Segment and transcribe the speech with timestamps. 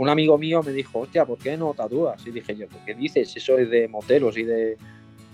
[0.00, 2.26] un amigo mío me dijo, hostia, ¿por qué no tatúas?
[2.26, 3.36] Y dije yo, ¿por qué dices?
[3.36, 4.78] Eso es de moteros y de.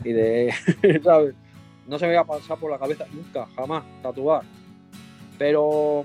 [0.02, 0.52] Y de
[1.04, 1.36] ¿sabes?
[1.86, 4.42] No se me iba a pasar por la cabeza nunca, jamás, tatuar.
[5.38, 6.04] Pero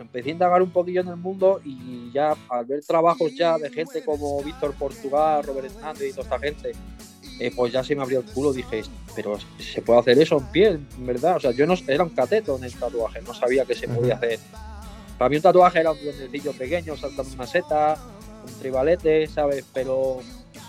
[0.00, 3.70] empecé a indagar un poquillo en el mundo y ya al ver trabajos ya de
[3.70, 6.72] gente como Víctor Portugal, Robert Hernández y toda esta gente,
[7.38, 8.52] eh, pues ya se me abrió el culo.
[8.52, 8.82] Dije,
[9.14, 11.36] pero se puede hacer eso en piel, en verdad.
[11.36, 14.16] O sea, yo no era un cateto en el tatuaje, no sabía que se podía
[14.16, 14.40] hacer.
[15.18, 17.96] Para mí un tatuaje era un duendecillo pequeño, saltando una seta,
[18.46, 19.64] un tribalete, ¿sabes?
[19.72, 20.20] Pero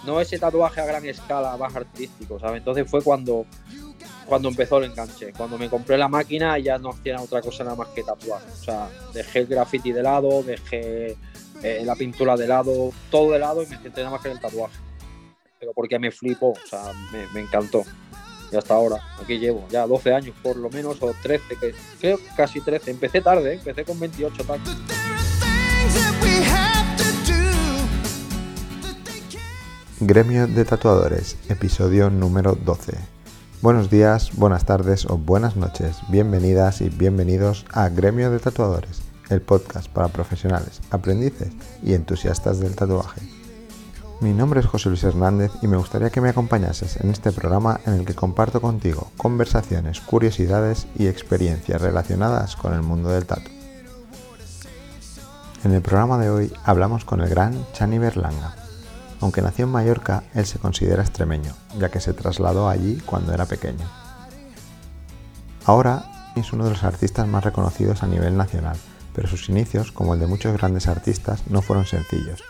[0.05, 2.59] no ese tatuaje a gran escala, más artístico, ¿sabes?
[2.59, 3.45] Entonces fue cuando,
[4.25, 5.33] cuando empezó el enganche.
[5.33, 8.41] Cuando me compré la máquina ya no hacía otra cosa nada más que tatuar.
[8.41, 11.17] O sea, dejé el graffiti de lado, dejé
[11.61, 14.35] eh, la pintura de lado, todo de lado y me centré nada más que en
[14.35, 14.77] el tatuaje.
[15.59, 17.83] Pero porque me flipo, o sea, me, me encantó
[18.51, 19.01] y hasta ahora.
[19.21, 22.91] Aquí llevo ya 12 años por lo menos, o 13, que creo casi 13.
[22.91, 23.55] Empecé tarde, ¿eh?
[23.55, 24.77] empecé con 28 tacos.
[29.99, 32.93] Gremio de Tatuadores, episodio número 12.
[33.63, 35.97] Buenos días, buenas tardes o buenas noches.
[36.09, 41.49] Bienvenidas y bienvenidos a Gremio de Tatuadores, el podcast para profesionales, aprendices
[41.81, 43.36] y entusiastas del tatuaje.
[44.19, 47.79] Mi nombre es José Luis Hernández y me gustaría que me acompañases en este programa
[47.85, 53.51] en el que comparto contigo conversaciones, curiosidades y experiencias relacionadas con el mundo del tatu.
[55.63, 58.55] En el programa de hoy hablamos con el gran Chani Berlanga.
[59.21, 63.45] Aunque nació en Mallorca, él se considera extremeño, ya que se trasladó allí cuando era
[63.45, 63.85] pequeño.
[65.63, 68.77] Ahora es uno de los artistas más reconocidos a nivel nacional,
[69.13, 72.43] pero sus inicios, como el de muchos grandes artistas, no fueron sencillos.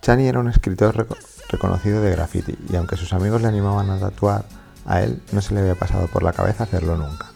[0.00, 1.06] Chani era un escritor
[1.50, 4.44] reconocido de graffiti y aunque sus amigos le animaban a tatuar,
[4.86, 7.26] a él no se le había pasado por la cabeza hacerlo nunca.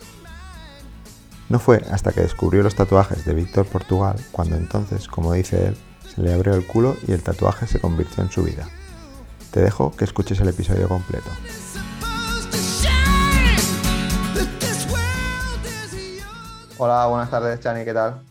[1.48, 5.76] No fue hasta que descubrió los tatuajes de Víctor Portugal cuando entonces, como dice él,
[6.14, 8.68] se le abrió el culo y el tatuaje se convirtió en su vida.
[9.50, 11.28] Te dejo que escuches el episodio completo.
[16.78, 18.22] Hola, buenas tardes, Chani, ¿qué tal?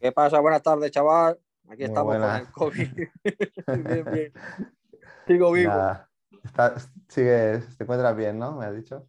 [0.00, 0.40] ¿Qué pasa?
[0.40, 1.38] Buenas tardes, chaval.
[1.72, 2.88] Aquí estamos con el COVID.
[3.86, 4.32] bien, bien.
[5.26, 5.72] Sigo vivo.
[7.08, 8.58] sigues, te encuentras bien, ¿no?
[8.58, 9.08] Me has dicho.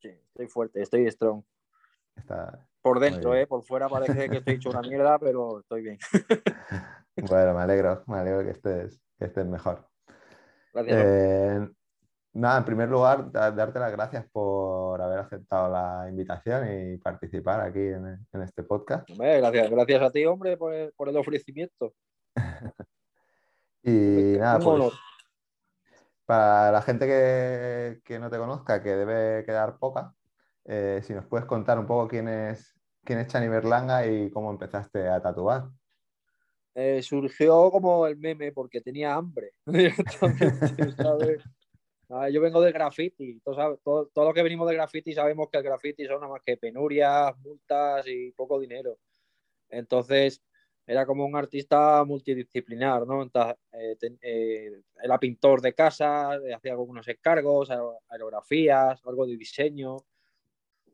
[0.00, 1.42] Sí, estoy fuerte, estoy strong.
[2.80, 3.46] Por dentro, ¿eh?
[3.46, 5.98] Por fuera parece que estoy hecho una mierda, pero estoy bien.
[7.16, 9.86] bueno, me alegro, me alegro que estés, que estés mejor.
[10.72, 10.96] Gracias.
[10.98, 11.68] Eh,
[12.38, 17.80] nada, en primer lugar, darte las gracias por haber aceptado la invitación y participar aquí
[17.80, 19.08] en, este podcast.
[19.10, 21.94] gracias, gracias a ti, hombre, por el, ofrecimiento.
[23.82, 24.92] y nada, pues,
[26.24, 27.06] para la gente
[28.04, 30.14] que, no te conozca, que debe quedar poca,
[30.64, 32.74] eh, si nos puedes contar un poco quién es,
[33.04, 35.68] quién es Chani Berlanga y cómo empezaste a tatuar.
[36.74, 39.54] Eh, surgió como el meme porque tenía hambre.
[41.00, 41.16] Ah,
[42.30, 43.78] yo vengo del graffiti, todo,
[44.12, 47.36] todo, lo que venimos de graffiti sabemos que el graffiti son nada más que penurias,
[47.38, 48.98] multas y poco dinero.
[49.68, 50.42] Entonces,
[50.86, 53.24] era como un artista multidisciplinar, ¿no?
[53.24, 57.68] Eh, eh, era pintor de casa, hacía algunos encargos,
[58.08, 59.98] aerografías, algo de diseño,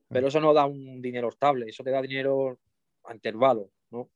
[0.08, 2.58] pero eso no da un dinero estable, eso te da dinero
[3.04, 4.10] a intervalo, ¿no?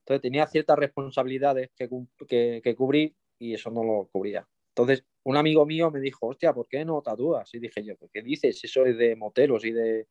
[0.00, 1.88] Entonces tenía ciertas responsabilidades que,
[2.26, 4.46] que, que cubrir y eso no lo cubría.
[4.70, 7.52] Entonces, un amigo mío me dijo, hostia, ¿por qué no tatúas?
[7.52, 8.62] Y dije yo, ¿qué dices?
[8.62, 10.06] Eso es de moteros y de,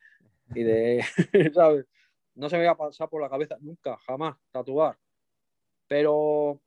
[0.53, 1.05] y de
[1.53, 1.85] ¿sabes?
[2.33, 4.97] No se me iba a pasar por la cabeza nunca, jamás, tatuar.
[5.87, 6.59] Pero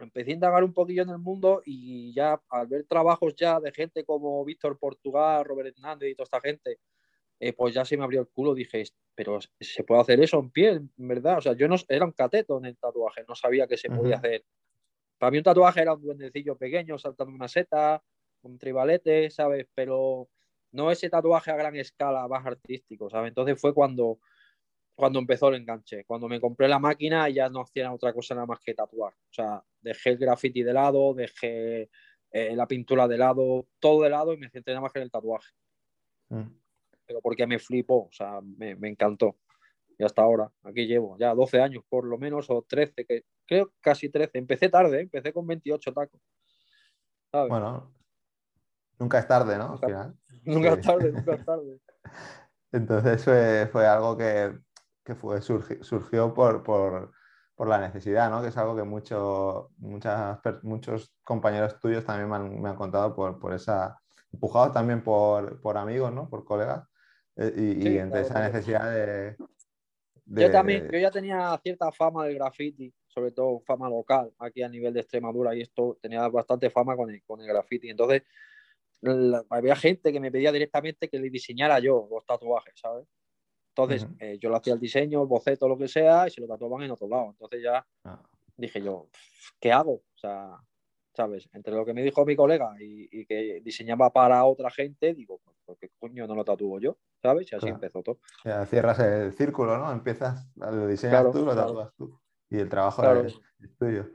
[0.00, 3.70] empecé a indagar un poquillo en el mundo y ya al ver trabajos ya de
[3.70, 6.80] gente como Víctor Portugal, Robert Hernández y toda esta gente,
[7.38, 8.52] eh, pues ya se me abrió el culo.
[8.52, 8.82] Dije,
[9.14, 11.38] pero se puede hacer eso en piel, en verdad.
[11.38, 14.16] O sea, yo no era un cateto en el tatuaje, no sabía que se podía
[14.16, 14.44] hacer
[15.18, 18.02] para mí un tatuaje era un duendecillo pequeño saltando una seta,
[18.42, 19.66] un tribalete, ¿sabes?
[19.74, 20.28] Pero
[20.72, 23.28] no ese tatuaje a gran escala, más artístico, ¿sabes?
[23.28, 24.20] Entonces fue cuando,
[24.94, 26.04] cuando empezó el enganche.
[26.04, 29.14] Cuando me compré la máquina ya no hacía otra cosa nada más que tatuar.
[29.14, 31.90] O sea, dejé el graffiti de lado, dejé
[32.30, 35.04] eh, la pintura de lado, todo de lado y me centré nada más que en
[35.04, 35.50] el tatuaje.
[36.28, 36.48] Mm.
[37.06, 39.36] Pero porque me flipó, o sea, me, me encantó
[39.98, 40.50] y hasta ahora.
[40.64, 44.38] Aquí llevo ya 12 años por lo menos, o 13, que creo casi 13.
[44.38, 45.02] Empecé tarde, ¿eh?
[45.02, 46.20] empecé con 28 tacos.
[47.32, 47.92] Bueno,
[48.98, 49.78] nunca es tarde, ¿no?
[50.44, 51.80] Nunca, es tarde, nunca es tarde.
[52.72, 53.22] Entonces
[53.72, 54.60] fue, algo que,
[55.16, 57.12] fue, surgió, por,
[57.58, 58.42] la necesidad, ¿no?
[58.42, 59.66] Que es algo que muchos
[60.62, 63.98] muchos compañeros tuyos también me han, contado por, por esa,
[64.32, 66.28] empujados también por, amigos, ¿no?
[66.28, 66.86] Por colegas.
[67.34, 69.36] Eh, y, entre esa necesidad de,
[70.26, 74.68] yo también, yo ya tenía cierta fama del graffiti, sobre todo fama local, aquí a
[74.68, 77.88] nivel de Extremadura, y esto tenía bastante fama con el, con el graffiti.
[77.88, 78.22] Entonces,
[79.50, 83.06] había gente que me pedía directamente que le diseñara yo los tatuajes, ¿sabes?
[83.68, 86.48] Entonces, eh, yo le hacía el diseño, el boceto, lo que sea, y se lo
[86.48, 87.30] tatuaban en otro lado.
[87.30, 88.22] Entonces ya ah.
[88.56, 89.10] dije yo,
[89.60, 89.92] ¿qué hago?
[89.92, 90.56] O sea,
[91.16, 91.48] ¿sabes?
[91.54, 95.56] Entre lo que me dijo mi colega y, que diseñaba para otra gente, digo, pues,
[95.64, 96.98] ¿por qué coño no lo tatúo yo?
[97.22, 97.50] ¿Sabes?
[97.50, 98.18] Y así empezó todo.
[98.66, 99.90] cierras el círculo, ¿no?
[99.90, 102.20] Empiezas, lo diseñas tú, lo tatúas tú.
[102.50, 103.40] Y el trabajo es,
[103.78, 104.06] tuyo.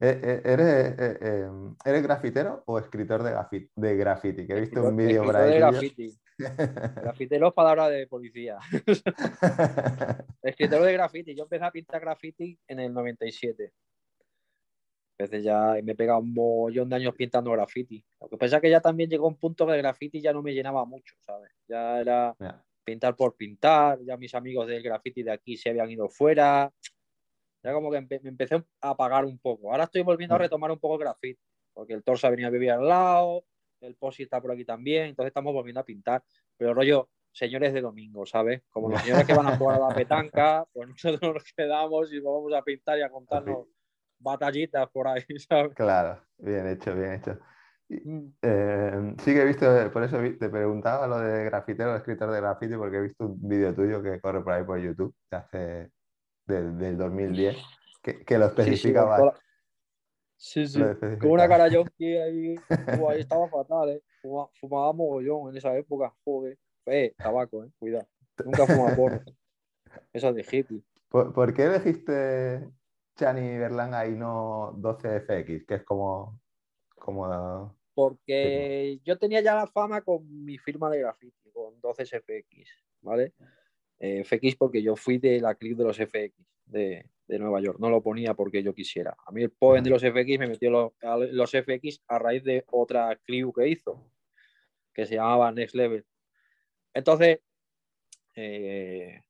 [0.00, 1.50] Eh, eh, ¿Eres, eh,
[1.84, 3.70] ¿Eres grafitero o escritor de, grafiti?
[3.74, 4.46] De graffiti?
[4.46, 5.50] Que he visto un vídeo por ahí.
[5.52, 6.18] De graffiti.
[6.38, 8.58] Grafitero es palabra de policía.
[10.42, 11.34] escritor de graffiti.
[11.34, 13.72] Yo empecé a pintar graffiti en el 97
[15.18, 18.04] veces ya me he pegado un montón de años pintando graffiti.
[18.20, 20.42] Lo que pasa es que ya también llegó un punto que el graffiti ya no
[20.42, 21.50] me llenaba mucho, ¿sabes?
[21.66, 22.36] Ya era
[22.84, 26.72] pintar por pintar, ya mis amigos del graffiti de aquí se habían ido fuera.
[27.62, 29.72] Ya como que me empecé a apagar un poco.
[29.72, 31.40] Ahora estoy volviendo a retomar un poco el graffiti,
[31.74, 33.44] porque el torso ha venido a vivir al lado,
[33.80, 36.22] el posi está por aquí también, entonces estamos volviendo a pintar.
[36.56, 38.62] Pero rollo, señores de domingo, ¿sabes?
[38.70, 42.20] Como los señores que van a jugar a la petanca, pues nosotros nos quedamos y
[42.20, 43.66] vamos a pintar y a contarnos
[44.18, 45.74] batallitas por ahí, ¿sabes?
[45.74, 47.38] Claro, bien hecho, bien hecho.
[47.88, 48.26] Mm.
[48.42, 52.76] Eh, sí que he visto, por eso te preguntaba lo de grafitero, escritor de grafiti,
[52.76, 55.90] porque he visto un vídeo tuyo que corre por ahí por YouTube, de hace,
[56.46, 57.56] del 2010,
[58.02, 59.34] que, que, lo especificaba.
[60.36, 60.80] Sí, sí,
[61.18, 62.54] con una cara yonki ahí,
[63.10, 64.02] ahí estaba fatal, ¿eh?
[64.60, 66.56] Fumaba, mogollón en esa época, joder.
[66.86, 68.06] Eh, tabaco, eh, cuidado.
[68.44, 69.24] Nunca fumaba por
[70.12, 70.82] Esa de hippie.
[71.08, 72.68] ¿Por, ¿Por, qué elegiste
[73.18, 76.40] Chani Berlanga y no 12FX, que es como...
[76.94, 77.76] como...
[77.94, 82.68] Porque yo tenía ya la fama con mi firma de graffiti, con 12FX,
[83.00, 83.34] ¿vale?
[83.98, 86.32] Eh, FX porque yo fui de la clip de los FX
[86.66, 89.16] de, Nueva York, no lo ponía porque yo quisiera.
[89.26, 90.92] A mí el poem de los FX me metió los,
[91.32, 94.08] los FX a raíz de otra clip que hizo,
[94.94, 96.06] que se llamaba Next Level.
[96.94, 97.40] Entonces,
[98.36, 99.22] eh,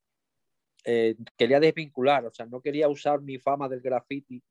[0.91, 4.43] eh, quería desvincular, o sea, no quería usar mi fama del graffiti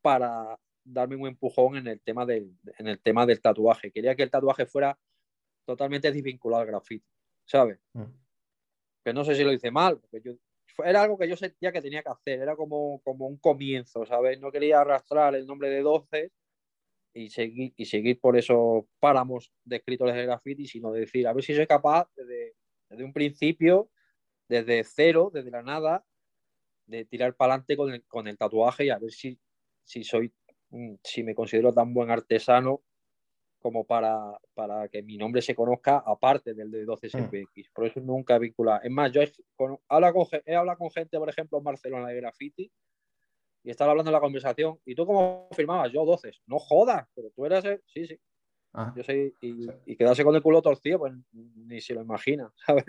[0.00, 3.92] para darme un empujón en el tema del, en el tema del tatuaje.
[3.92, 4.98] Quería que el tatuaje fuera
[5.66, 7.06] totalmente desvinculado al graffiti,
[7.44, 7.80] ¿sabes?
[7.92, 8.04] Mm.
[9.04, 10.32] Que no sé si lo hice mal, porque yo,
[10.86, 14.40] era algo que yo sentía que tenía que hacer, era como, como un comienzo, ¿sabes?
[14.40, 16.32] No quería arrastrar el nombre de 12
[17.12, 21.44] y seguir, y seguir por esos páramos de escritores de graffiti, sino decir, a ver
[21.44, 22.54] si soy capaz desde,
[22.88, 23.90] desde un principio
[24.48, 26.04] desde cero, desde la nada,
[26.86, 29.38] de tirar para adelante con el, con el tatuaje y a ver si,
[29.84, 30.32] si soy,
[30.70, 32.82] mm, si me considero tan buen artesano
[33.58, 37.70] como para, para que mi nombre se conozca aparte del de 12 SPX.
[37.74, 38.80] Por eso nunca he vinculado.
[38.82, 42.16] Es más, yo he, con, con, he hablado con gente, por ejemplo, en Barcelona de
[42.16, 42.70] graffiti
[43.62, 44.78] y estaba hablando en la conversación.
[44.84, 45.90] ¿Y tú cómo firmabas?
[45.90, 46.32] Yo 12.
[46.46, 47.64] No jodas, pero tú eras.
[47.64, 47.82] El...
[47.86, 48.20] Sí, sí.
[48.74, 48.92] Ah.
[48.94, 52.84] Yo sé, y, y, quedarse con el culo torcido, pues ni se lo imagina, ¿sabes?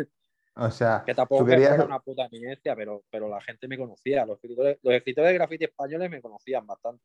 [0.58, 4.26] O sea, que tampoco era una puta eminencia, pero, pero la gente me conocía.
[4.26, 7.04] Los escritores, los escritores de graffiti españoles me conocían bastante.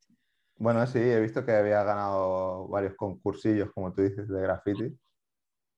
[0.57, 4.97] Bueno, sí, he visto que había ganado varios concursillos, como tú dices, de graffiti.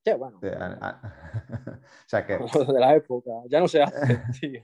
[0.05, 0.39] Sí, bueno.
[0.43, 2.37] o sea que...
[2.73, 4.63] De la época, ya no se hace, tío.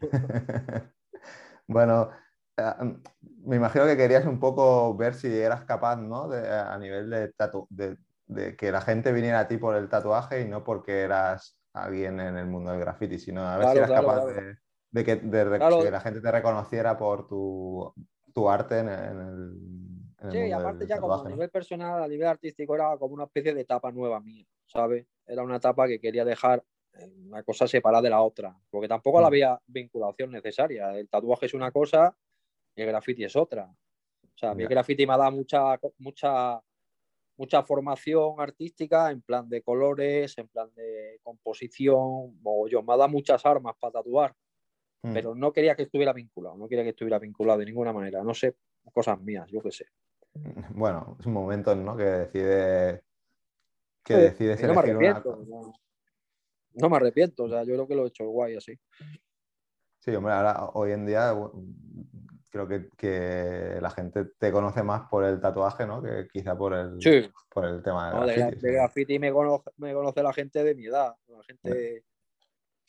[1.66, 2.10] bueno,
[2.56, 2.98] eh,
[3.44, 6.28] me imagino que querías un poco ver si eras capaz, ¿no?
[6.28, 9.88] De, a nivel de, tatu de, de que la gente viniera a ti por el
[9.88, 13.76] tatuaje y no porque eras alguien en el mundo del graffiti, sino a ver si
[13.78, 14.26] eras capaz
[14.90, 17.94] de, que, la gente te reconociera por tu,
[18.48, 19.78] arte en, el,
[20.30, 23.54] Sí, y aparte ya como a nivel personal, a nivel artístico, era como una especie
[23.54, 25.06] de etapa nueva mía, ¿sabes?
[25.24, 29.20] Era una etapa que quería dejar eh, una cosa separada de la otra, porque tampoco
[29.20, 29.24] mm.
[29.24, 30.92] había vinculación necesaria.
[30.98, 32.16] El tatuaje es una cosa
[32.74, 33.64] y el graffiti es otra.
[33.66, 36.60] O sea, a mí el graffiti me ha dado mucha, mucha
[37.38, 42.36] mucha formación artística en plan de colores, en plan de composición,
[42.68, 44.34] yo me ha dado muchas armas para tatuar,
[45.02, 45.12] mm.
[45.14, 48.34] pero no quería que estuviera vinculado, no quería que estuviera vinculado de ninguna manera, no
[48.34, 48.56] sé,
[48.92, 49.86] cosas mías, yo qué sé.
[50.74, 51.96] Bueno, es un momento, ¿no?
[51.96, 53.02] Que decide
[54.04, 55.46] que decides no me arrepiento,
[56.74, 58.74] no, me arrepiento, o sea, yo creo que lo he hecho guay así.
[60.00, 61.34] Sí, hombre, ahora hoy en día
[62.50, 66.02] creo que, la gente te conoce más por el tatuaje, ¿no?
[66.02, 66.98] Que quizá por el,
[67.48, 68.66] por el tema de, graffiti.
[68.66, 72.04] De, graffiti me conoce, me conoce, la gente de mi edad, la gente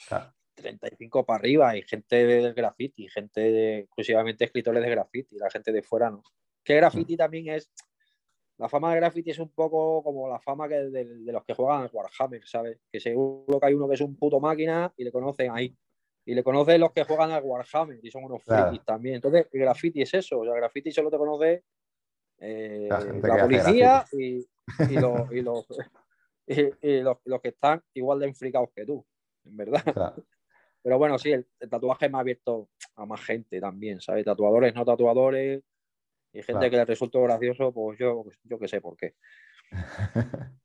[0.08, 0.34] claro.
[0.56, 5.82] 35 para arriba y gente del graffiti, gente exclusivamente escritores de graffiti, la gente de
[5.82, 6.24] fuera no.
[6.64, 7.18] Que graffiti mm.
[7.18, 7.72] también es...
[8.58, 11.54] La fama de graffiti es un poco como la fama que de, de los que
[11.54, 12.78] juegan al Warhammer, ¿sabes?
[12.92, 15.78] Que seguro que hay uno que es un puto máquina y le conocen ahí
[16.30, 19.16] Y le conoces los que juegan al Warhammer y son unos frikis también.
[19.16, 20.38] Entonces, el graffiti es eso.
[20.38, 21.64] O sea, el graffiti solo te conoce
[22.38, 24.46] eh, la, policía y,
[24.92, 25.66] los, y, los,
[27.26, 29.04] los, que están igual de enfricados que tú,
[29.44, 30.14] en verdad.
[30.84, 34.24] Pero bueno, sí, el, tatuaje me ha abierto a más gente también, ¿sabes?
[34.24, 35.64] Tatuadores, no tatuadores,
[36.32, 39.16] y gente que le resultó gracioso, pues yo, yo que sé por qué.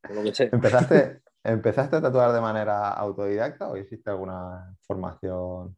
[0.53, 5.77] ¿Empezaste, ¿Empezaste a tatuar de manera autodidacta o hiciste alguna formación?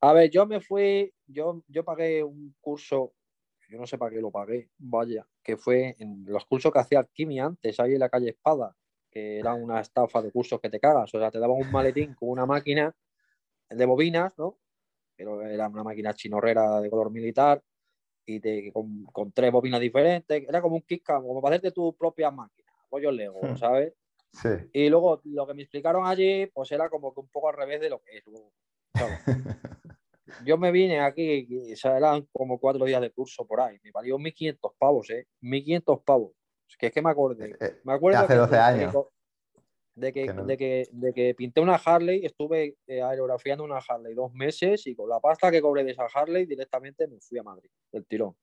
[0.00, 3.12] A ver, yo me fui, yo, yo pagué un curso,
[3.68, 7.00] yo no sé para qué lo pagué, vaya, que fue en los cursos que hacía
[7.00, 8.74] Alquimia antes, ahí en la calle Espada,
[9.10, 12.14] que era una estafa de cursos que te cagas, o sea, te daban un maletín
[12.14, 12.94] con una máquina
[13.68, 14.58] de bobinas, ¿no?
[15.16, 17.62] Pero era una máquina chinorrera de color militar
[18.24, 20.48] y te, con, tres bobinas diferentes.
[20.48, 23.56] Era como un kick como para hacerte tu propia máquina, rollo Lego, hmm.
[23.56, 23.92] ¿sabes?
[24.42, 24.48] Sí.
[24.72, 27.80] Y luego lo que me explicaron allí, pues era como que un poco al revés
[27.80, 28.24] de lo que es
[30.44, 33.78] Yo me vine aquí, o sea, eran como cuatro días de curso por ahí.
[33.82, 35.26] Me valió 1.500 pavos, ¿eh?
[35.40, 36.32] 1.500 pavos.
[36.78, 37.50] Que es que me acordé.
[37.50, 38.94] Eh, eh, me acuerdo hace 12 años
[39.96, 44.32] de que, de, que, de que pinté una Harley, estuve eh, aerografiando una Harley dos
[44.34, 47.70] meses y con la pasta que cobré de esa Harley directamente me fui a Madrid,
[47.90, 48.36] del tirón.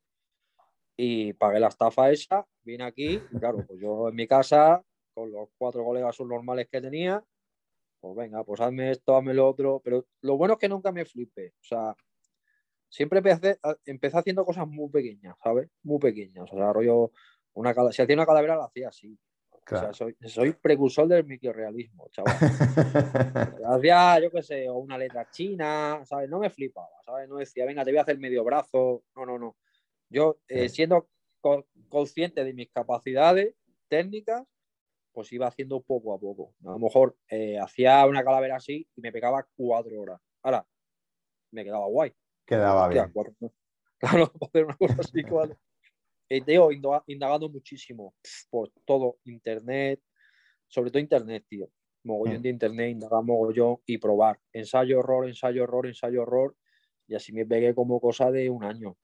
[0.97, 4.83] Y pagué la estafa esa, vine aquí, y claro, pues yo en mi casa,
[5.13, 7.23] con los cuatro colegas subnormales que tenía,
[7.99, 11.05] pues venga, pues hazme esto, hazme lo otro, pero lo bueno es que nunca me
[11.05, 11.95] flipé, o sea,
[12.89, 15.69] siempre empecé, empecé haciendo cosas muy pequeñas, ¿sabes?
[15.83, 17.11] Muy pequeñas, o sea, rollo,
[17.53, 19.17] una, si hacía una calavera la hacía así,
[20.27, 22.35] soy, precursor del microrealismo, chaval.
[23.65, 26.29] Hacía, yo qué sé, o una letra china, ¿sabes?
[26.29, 27.29] No me flipaba, ¿sabes?
[27.29, 29.03] No decía, venga, te voy a hacer medio brazo.
[29.15, 29.55] No, no, no.
[30.09, 31.09] Yo, eh, siendo
[31.89, 33.55] consciente de mis capacidades
[33.87, 34.43] técnicas,
[35.13, 36.55] pues iba haciendo poco a poco.
[36.65, 40.19] A lo mejor eh, hacía una calavera así y me pegaba cuatro horas.
[40.41, 40.65] Ahora,
[41.51, 42.13] me quedaba guay.
[42.45, 43.11] Quedaba bien.
[43.99, 45.57] Claro, hacer una cosa así, cuatro
[46.41, 46.69] tío,
[47.07, 48.15] indagando muchísimo
[48.49, 50.01] por todo, internet,
[50.67, 51.69] sobre todo internet, tío.
[52.05, 52.41] Mogollón mm.
[52.41, 54.39] de internet, indagar mogollón y probar.
[54.51, 56.55] Ensayo, error, ensayo, error, ensayo, error.
[57.07, 58.97] Y así me pegué como cosa de un año,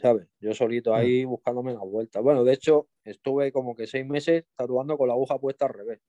[0.00, 0.28] ¿sabes?
[0.40, 0.94] Yo solito mm.
[0.94, 2.20] ahí buscándome la vuelta.
[2.20, 6.00] Bueno, de hecho, estuve como que seis meses tatuando con la aguja puesta al revés.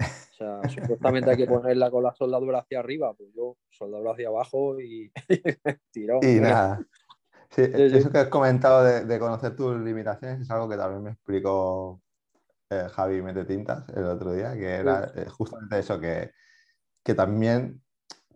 [0.00, 4.28] O sea, supuestamente hay que ponerla con la soldadura hacia arriba, pues yo soldadura hacia
[4.28, 5.10] abajo y,
[5.90, 6.20] tiró.
[6.22, 6.80] Y nada.
[7.50, 12.02] Sí, eso que has comentado de, conocer tus limitaciones es algo que también me explicó
[12.70, 16.32] eh, Javi Mete Tintas el otro día, que era eh, justamente eso, que,
[17.04, 17.82] que también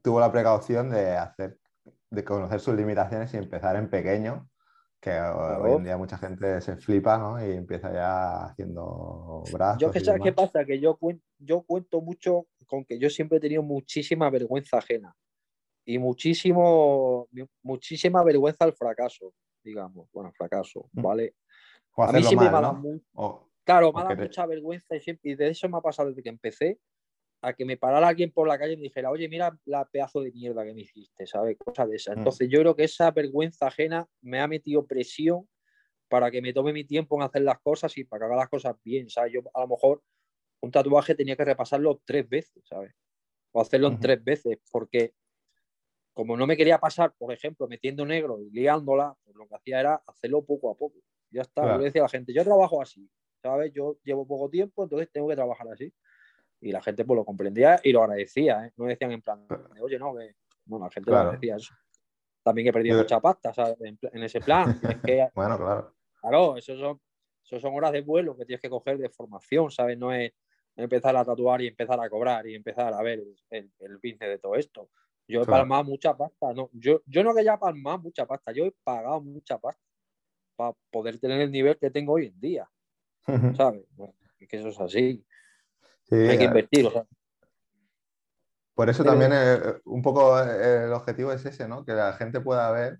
[0.02, 1.58] tuvo la precaución de hacer,
[2.10, 4.49] de conocer sus limitaciones y empezar en pequeño,
[5.00, 7.44] que hoy en día mucha gente se flipa, ¿no?
[7.44, 9.80] Y empieza ya haciendo brazos.
[9.80, 10.98] Yo que sabes qué pasa, que yo,
[11.38, 15.16] yo cuento mucho con que yo siempre he tenido muchísima vergüenza ajena
[15.86, 17.28] y muchísimo,
[17.62, 19.32] muchísima vergüenza al fracaso,
[19.64, 20.08] digamos.
[20.12, 21.02] Bueno, fracaso, mm.
[21.02, 21.34] ¿vale?
[21.96, 22.80] a mí siempre me ha dado
[23.64, 26.22] claro, me ha dado mucha vergüenza y, siempre, y, de eso me ha pasado desde
[26.22, 26.78] que empecé
[27.42, 30.20] a que me parara alguien por la calle y me dijera, oye, mira la pedazo
[30.20, 31.56] de mierda que me hiciste, ¿sabes?
[31.58, 32.14] Cosa de esa.
[32.14, 32.18] Mm.
[32.18, 35.48] Entonces yo creo que esa vergüenza ajena me ha metido presión
[36.08, 38.48] para que me tome mi tiempo en hacer las cosas y para que haga las
[38.48, 39.32] cosas bien, ¿sabes?
[39.32, 40.02] Yo a lo mejor
[40.60, 42.92] un tatuaje tenía que repasarlo tres veces, ¿sabes?
[43.52, 45.14] O hacerlo en tres veces, porque
[46.12, 49.80] como no me quería pasar, por ejemplo, metiendo negro y liándola, pues lo que hacía
[49.80, 50.98] era hacerlo poco a poco.
[51.30, 51.62] Ya está.
[51.64, 53.08] Yo le decía a la gente, yo trabajo así,
[53.40, 53.72] ¿sabes?
[53.72, 55.92] Yo llevo poco tiempo, entonces tengo que trabajar así.
[56.60, 58.72] Y la gente pues lo comprendía y lo agradecía, ¿eh?
[58.76, 59.46] No decían en plan,
[59.80, 60.34] oye, no, que...
[60.66, 61.74] No, la gente lo agradecía eso.
[62.42, 63.76] También que he perdido mucha pasta, ¿sabes?
[63.80, 64.78] En, ese plan.
[65.34, 65.94] bueno, claro.
[66.20, 67.00] Claro, eso son,
[67.42, 69.98] eso son horas de vuelo que tienes que coger de formación, ¿sabes?
[69.98, 70.32] No es
[70.76, 74.38] empezar a tatuar y empezar a cobrar y empezar a ver el, el business de
[74.38, 74.90] todo esto.
[75.30, 78.66] Yo he palmado mucha pasta, no, yo, yo no que haya palmado mucha pasta, yo
[78.66, 79.80] he pagado mucha pasta
[80.56, 82.68] para poder tener el nivel que tengo hoy en día.
[83.56, 83.84] ¿Sabes?
[84.40, 85.24] es que eso es así.
[86.10, 86.88] Hay que invertir.
[88.74, 91.84] Por eso también eh, un poco eh, el objetivo es ese, ¿no?
[91.84, 92.98] Que la gente pueda ver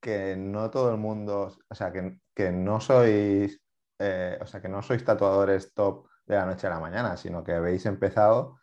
[0.00, 3.60] que no todo el mundo, o sea, que, no sois,
[4.00, 7.44] eh, o sea, que no sois tatuadores top de la noche a la mañana, sino
[7.44, 8.58] que habéis empezado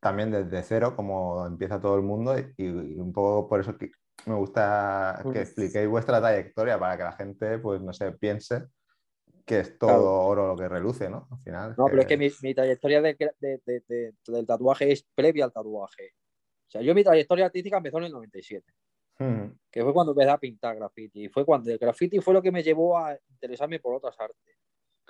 [0.00, 3.92] también desde cero, como empieza todo el mundo, y, un poco por eso que
[4.26, 8.64] me gusta que expliquéis vuestra trayectoria para que la gente, pues no sé, piense
[9.44, 11.28] que es todo oro lo que reluce, ¿no?
[11.30, 11.74] Al final.
[11.76, 16.14] No, pero es que mi, trayectoria del tatuaje es previa al tatuaje.
[16.66, 18.72] O sea, yo mi trayectoria artística empezó en el 97,
[19.70, 21.24] que fue cuando empecé a pintar graffiti.
[21.24, 24.56] Y fue cuando el graffiti fue lo que me llevó a interesarme por otras artes.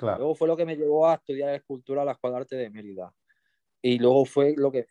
[0.01, 2.71] Luego fue lo que me llevó a estudiar escultura a la Escuela de Arte de
[2.71, 3.15] Mérida.
[3.81, 4.87] y luego fue lo que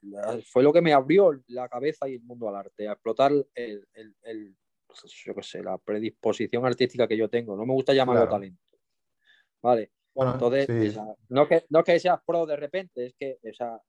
[0.45, 3.85] fue lo que me abrió la cabeza y el mundo al arte, a explotar el,
[3.93, 4.55] el,
[4.87, 7.57] pues, yo qué sé, la predisposición artística que yo tengo.
[7.57, 8.63] No me gusta llamarlo talento.
[9.63, 9.91] Vale.
[10.13, 13.39] Bueno, Entonces, no, que, no que seas pro de repente, es que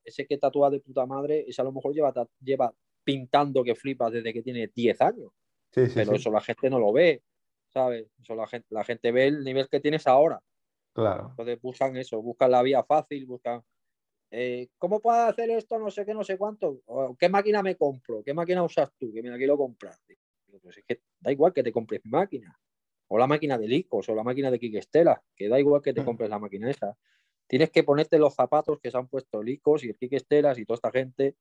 [0.04, 4.11] ese que tatúa de puta madre, ese a lo mejor lleva, lleva pintando que flipas
[4.12, 5.33] desde que tiene 10 años.
[5.71, 7.23] Sí, sí, pero eso la gente no lo ve,
[7.69, 8.07] ¿sabes?
[8.23, 10.40] Eso la gente, la gente ve el nivel que tienes ahora.
[10.95, 11.31] Claro.
[11.31, 13.62] Entonces buscan eso, buscan la vía fácil, buscan
[14.37, 15.78] eh, ¿cómo puedo hacer esto?
[15.78, 16.81] No sé qué, no sé cuánto.
[17.19, 18.23] ¿Qué máquina me compro?
[18.25, 19.12] ¿Qué máquina usas tú?
[19.12, 19.95] Que me la quiero comprar.
[20.61, 22.59] Pues es que da igual que te compres máquina.
[23.14, 26.02] O la máquina de Licos, o la máquina de Kikestela, que da igual que te
[26.02, 26.04] mm.
[26.04, 26.97] compres la máquina esa.
[27.47, 30.76] Tienes que ponerte los zapatos que se han puesto Licos y el Kikestelas y toda
[30.76, 31.37] esta gente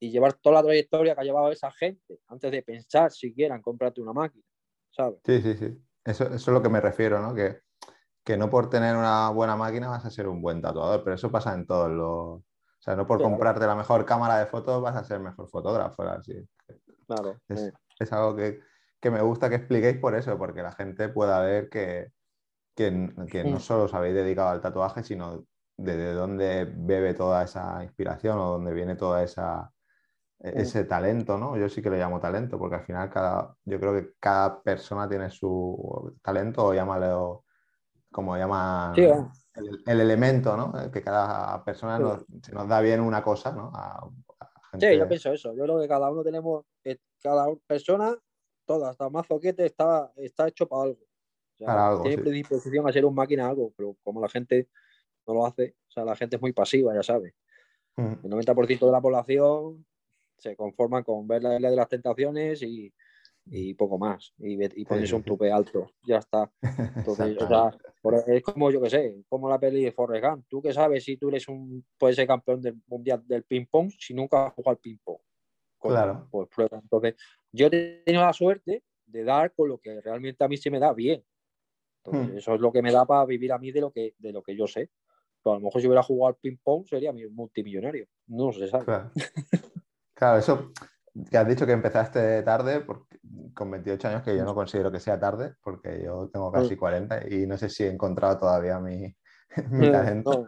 [0.00, 3.62] y llevar toda la trayectoria que ha llevado esa gente antes de pensar siquiera en
[3.62, 4.44] comprarte una máquina,
[4.90, 5.18] ¿sabes?
[5.24, 5.78] Sí, sí, sí.
[6.04, 7.34] Eso, eso es lo que me refiero, ¿no?
[7.34, 7.62] Que
[8.28, 11.30] que no por tener una buena máquina vas a ser un buen tatuador, pero eso
[11.30, 12.38] pasa en todos los...
[12.38, 12.42] O
[12.78, 16.02] sea, no por comprarte la mejor cámara de fotos vas a ser mejor fotógrafo.
[16.02, 16.46] Así.
[17.06, 17.40] Claro.
[17.48, 18.60] Es, algo que,
[19.02, 22.12] me gusta que expliquéis por eso, porque la gente pueda ver que,
[22.74, 25.44] que, no solo os habéis dedicado al tatuaje, sino
[25.76, 29.72] de, dónde bebe toda esa inspiración o dónde viene toda esa,
[30.40, 31.56] e, ese talento, ¿no?
[31.56, 35.08] Yo sí que lo llamo talento, porque al final cada, yo creo que cada persona
[35.08, 37.44] tiene su talento o llámalo
[38.10, 40.90] como llama el, elemento, ¿no?
[40.90, 43.70] Que cada persona nos, se nos da bien una cosa, ¿no?
[44.78, 45.54] Sí, yo pienso eso.
[45.54, 46.64] Yo creo que cada uno tenemos,
[47.22, 48.14] cada persona,
[48.68, 51.00] toda, hasta más zoquete está, está hecho para algo.
[51.58, 54.68] para algo tiene predisposición a ser un máquina algo, pero como la gente
[55.26, 57.34] no lo hace, o sea, la gente es muy pasiva, ya sabes.
[57.96, 58.12] Mm.
[58.24, 59.84] El 90% de la población
[60.36, 62.92] se conforma con ver la isla de las tentaciones y,
[63.46, 64.34] y poco más.
[64.38, 66.50] Y, y pones un tupe alto, ya está.
[66.96, 67.36] Entonces,
[68.26, 70.46] es como yo que sé, como la peli de Forrest Gump.
[70.48, 74.14] Tú que sabes si tú eres un, puedes ser campeón del mundial del ping-pong si
[74.14, 75.18] nunca has jugado al ping-pong.
[75.80, 76.28] Claro.
[76.30, 76.78] Pues prueba.
[76.82, 77.14] Entonces,
[77.52, 80.78] yo he tenido la suerte de dar con lo que realmente a mí se me
[80.78, 81.24] da bien.
[82.04, 82.38] Entonces, hmm.
[82.38, 84.42] eso es lo que me da para vivir a mí de lo que, de lo
[84.42, 84.90] que yo sé.
[85.42, 88.06] Pero a lo mejor si hubiera jugado al ping-pong sería multimillonario.
[88.26, 88.84] No se sabe.
[88.84, 89.10] Claro.
[90.14, 90.72] claro, eso
[91.30, 93.18] que has dicho que empezaste tarde, porque,
[93.54, 97.28] con 28 años, que yo no considero que sea tarde, porque yo tengo casi 40
[97.28, 99.14] y no sé si he encontrado todavía mi,
[99.70, 100.46] mi talento.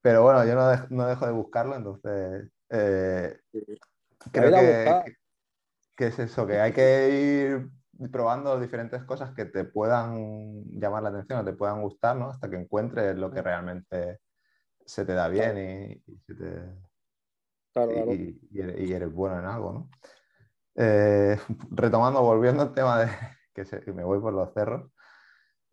[0.00, 0.54] Pero bueno, yo
[0.90, 3.38] no, dejo de buscarlo, entonces eh,
[4.30, 5.16] creo que,
[5.96, 7.70] que, es eso, que hay que ir
[8.10, 12.30] probando diferentes cosas que te puedan llamar la atención o te puedan gustar, ¿no?
[12.30, 14.20] Hasta que encuentres lo que realmente
[14.84, 16.72] se te da bien y, se te
[18.54, 19.90] y, eres, bueno en algo, ¿no?
[20.74, 21.38] Eh,
[21.70, 23.10] retomando, volviendo al tema de
[23.54, 24.90] que, me voy por los cerros,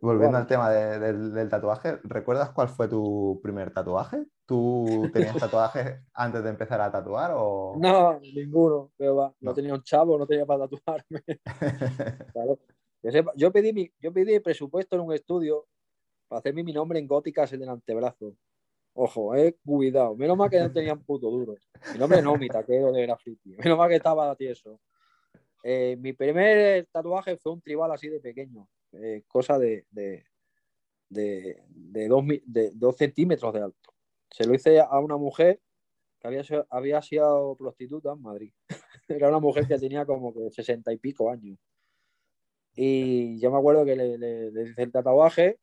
[0.01, 4.25] volviendo al tema del, tatuaje, ¿recuerdas cuál fue tu primer tatuaje?
[4.45, 7.75] ¿Tú tenías tatuajes antes de empezar a tatuar o...?
[7.79, 11.23] No, ninguno, pero no, tenía un chavo, no tenía para tatuarme.
[13.35, 15.67] Yo, pedí mi, yo pedí presupuesto en un estudio
[16.27, 18.35] para hacerme mi nombre en góticas en el antebrazo.
[18.93, 20.17] Ojo, eh, cuidado.
[20.17, 21.55] Menos mal que no tenían puto duro.
[21.93, 23.55] Mi nombre no, mi taquero de graffiti.
[23.55, 24.81] Menos mal que estaba tieso.
[25.63, 30.25] Eh, mi primer tatuaje fue un tribal así de pequeño, eh, cosa de, de,
[31.09, 33.93] de, dos, de, dos, centímetros de alto.
[34.31, 35.61] Se lo hice a una mujer
[36.19, 38.53] que había, había sido prostituta en Madrid.
[39.07, 41.57] Era una mujer que tenía como que sesenta y pico años.
[42.75, 45.59] Y yo me acuerdo que le, hice el tatuaje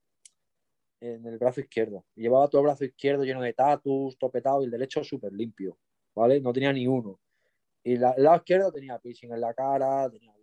[1.00, 2.04] en el brazo izquierdo.
[2.14, 5.78] llevaba todo el brazo izquierdo lleno de tatus, topetado y el derecho súper limpio,
[6.14, 6.40] ¿vale?
[6.40, 7.20] No tenía ni uno.
[7.82, 10.36] Y el lado izquierdo tenía piercing en la cara, tenía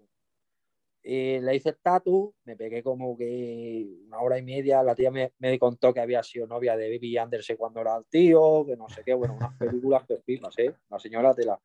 [1.05, 5.11] y le hice el tatu, me pegué como que una hora y media, la tía
[5.11, 8.77] me, me contó que había sido novia de Baby Anderson cuando era el tío, que
[8.77, 10.73] no sé qué, bueno, unas películas que flipas, ¿eh?
[10.89, 11.59] La señora te la...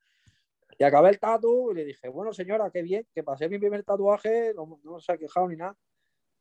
[0.76, 3.84] Y acabé el tatu y le dije, bueno señora, qué bien, que pasé mi primer
[3.84, 5.76] tatuaje, no, no se ha quejado ni nada.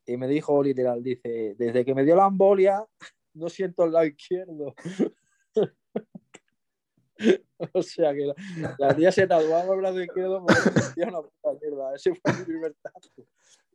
[0.06, 2.84] Y me dijo literal, dice, desde que me dio la embolia,
[3.34, 4.74] no siento el lado izquierdo.
[7.74, 8.32] o sea que
[8.78, 11.96] la, tía se tatuaba el brazo izquierdo porque sentía una puta mierda.
[11.96, 13.10] Ese fue mi primer tatu.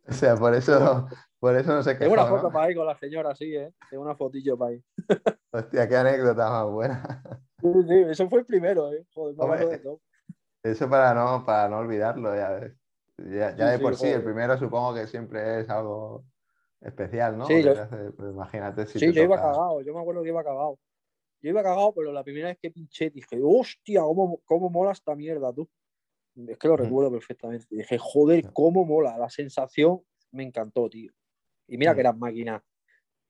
[0.08, 2.00] O sea, por eso, por eso no sé qué.
[2.00, 3.72] Tengo una foto para ahí con la señora, sí, ¿eh?
[3.88, 4.84] Tengo una fotillo para ahí.
[5.52, 7.22] Hostia, qué anécdota más buena.
[7.62, 9.06] Sí, sí, eso fue el primero, ¿eh?
[9.14, 10.00] Joder, de todo.
[10.64, 12.72] Eso para no, para no olvidarlo, ya ves.
[13.30, 16.24] Ya, de por sí, el primero supongo que siempre es algo
[16.80, 17.46] especial, ¿no?
[17.46, 17.72] Sí, yo,
[18.16, 20.76] pues imagínate si sí yo iba cagado, yo me acuerdo que iba cagado.
[21.42, 25.14] Yo iba cagado, pero la primera vez que pinché dije, hostia, cómo, cómo mola esta
[25.14, 25.68] mierda, tú.
[26.34, 27.66] Es que lo recuerdo perfectamente.
[27.68, 29.18] Dije, joder, cómo mola.
[29.18, 30.00] La sensación
[30.30, 31.12] me encantó, tío.
[31.68, 32.62] Y mira que eran máquinas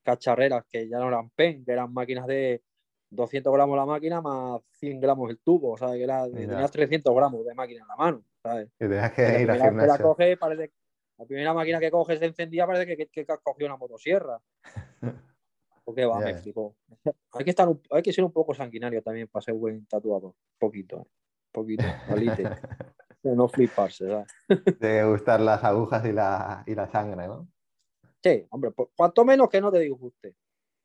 [0.04, 2.62] cacharreras, que ya no eran pen, que eran máquinas de,
[3.12, 5.96] 200 gramos la máquina más 100 gramos el tubo, ¿sabes?
[5.96, 8.68] Que era, tenías 300 gramos de máquina en la mano, ¿sabes?
[8.80, 10.04] Y tenías que ir la a primera que la gimnasio.
[10.06, 10.72] coge, parece
[11.18, 14.40] la primera máquina que coges se encendía, parece que, que, que has cogido una motosierra.
[15.84, 16.76] Porque va, me flipó.
[17.32, 20.34] Hay que, estar un- hay que ser un poco sanguinario también para ser buen tatuador.
[20.58, 21.06] Poquito, ¿eh?
[21.50, 21.82] Poquito,
[23.24, 24.78] no fliparse, ¿sabes?
[24.78, 27.48] De gustar las agujas y la, y la sangre, ¿no?
[28.22, 30.36] Sí, hombre, pues, cuanto menos que no te disguste.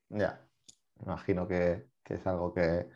[0.10, 0.42] Ya.
[1.06, 2.88] Imagino que, que es algo que,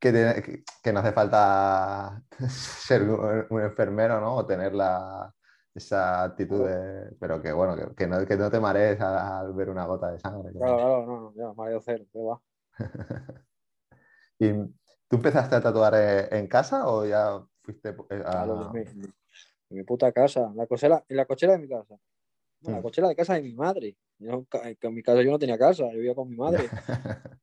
[0.00, 4.36] que, tiene- que- que no hace falta ser un, un enfermero, ¿no?
[4.36, 5.32] O tener la,
[5.74, 7.14] esa actitud de...
[7.18, 10.20] Pero que bueno, que, que no, que no te marees al, ver una gota de
[10.20, 10.52] sangre.
[10.52, 12.40] Claro, claro, no, no, ya, mareo cero, que va.
[14.38, 14.52] ¿Y
[15.08, 18.30] tú empezaste a tatuar eh, en casa o ya fuiste eh, a...
[18.30, 19.06] Claro, en mi,
[19.70, 21.96] en mi puta casa, en la cochera, en la cochera de mi casa.
[22.60, 22.82] No, en la Mm.
[22.82, 23.96] cochera de casa de mi madre.
[24.18, 26.68] Yo que en mi casa yo no tenía casa, yo vivía con mi madre.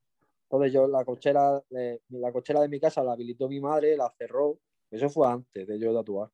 [0.50, 4.10] Entonces yo la cochera, de, la cochera de mi casa la habilitó mi madre, la
[4.18, 4.60] cerró.
[4.90, 6.30] Eso fue antes de yo tatuar.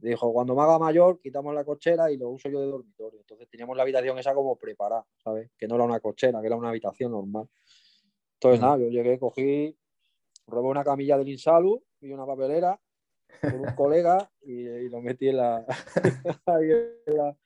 [0.00, 3.20] Dijo, cuando me haga mayor, quitamos la cochera y lo uso yo de dormitorio.
[3.20, 5.50] Entonces teníamos la habitación esa como preparada, ¿sabes?
[5.58, 7.48] Que no era una cochera, que era una habitación normal.
[8.34, 8.64] Entonces Mm.
[8.64, 9.76] nada, yo llegué, cogí,
[10.46, 12.80] robé una camilla del Insalu y una papelera
[13.42, 15.64] con un colega y, y lo metí en la,
[16.46, 17.36] en la,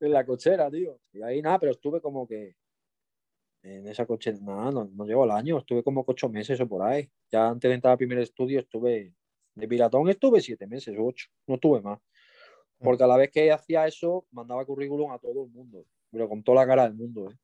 [0.00, 1.00] en la cochera, tío.
[1.12, 2.56] Y ahí nada, pero estuve como que
[3.62, 6.68] en esa cochera, nada, no, no llegó el año, estuve como que ocho meses o
[6.68, 7.10] por ahí.
[7.32, 9.14] Ya antes de entrar al primer estudio estuve,
[9.54, 12.00] de piratón estuve siete meses o ocho, no estuve más.
[12.78, 16.42] Porque a la vez que hacía eso, mandaba currículum a todo el mundo, pero con
[16.42, 17.30] toda la cara del mundo.
[17.30, 17.36] ¿eh?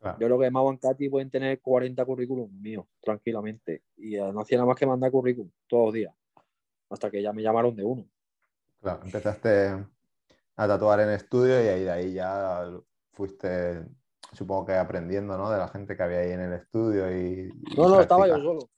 [0.00, 0.18] Claro.
[0.18, 3.82] Yo creo que Mau Katy pueden tener 40 currículums míos, tranquilamente.
[3.96, 6.14] Y no hacía nada más que mandar currículum todos los días,
[6.90, 8.06] hasta que ya me llamaron de uno.
[8.80, 9.86] Claro, empezaste
[10.56, 12.70] a tatuar en estudio y ahí de ahí ya
[13.12, 13.84] fuiste,
[14.32, 15.50] supongo que aprendiendo, ¿no?
[15.50, 17.50] De la gente que había ahí en el estudio y...
[17.50, 18.70] y No, no, estaba yo solo.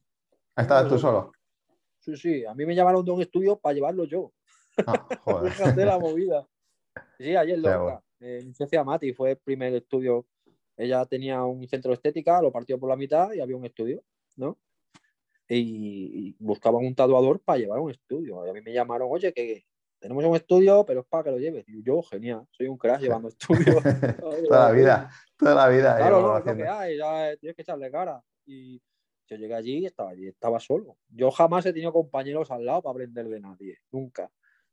[0.56, 1.32] ¿Estabas tú solo.
[2.08, 4.32] Sí, sí, a mí me llamaron de un estudio para llevarlo yo.
[4.86, 5.52] Ah, joder.
[5.52, 6.46] Fíjate la movida.
[7.18, 7.58] Sí, ayer
[8.20, 10.26] mi socia Mati fue el primer estudio.
[10.76, 14.02] Ella tenía un centro de estética, lo partió por la mitad y había un estudio,
[14.36, 14.58] ¿no?
[15.48, 18.46] Y, y buscaban un tatuador para llevar un estudio.
[18.46, 19.66] Y a mí me llamaron, oye, que
[19.98, 21.68] tenemos un estudio, pero es para que lo lleves.
[21.68, 23.82] Y yo, genial, soy un crack llevando estudios.
[24.48, 25.96] toda la vida, toda la vida.
[25.96, 28.22] Claro, no, lo que hay, ya, tienes que echarle cara.
[28.46, 28.80] Y
[29.28, 30.96] yo llegué allí y estaba allí, estaba solo.
[31.08, 34.30] Yo jamás he tenido compañeros al lado para aprender de nadie, nunca.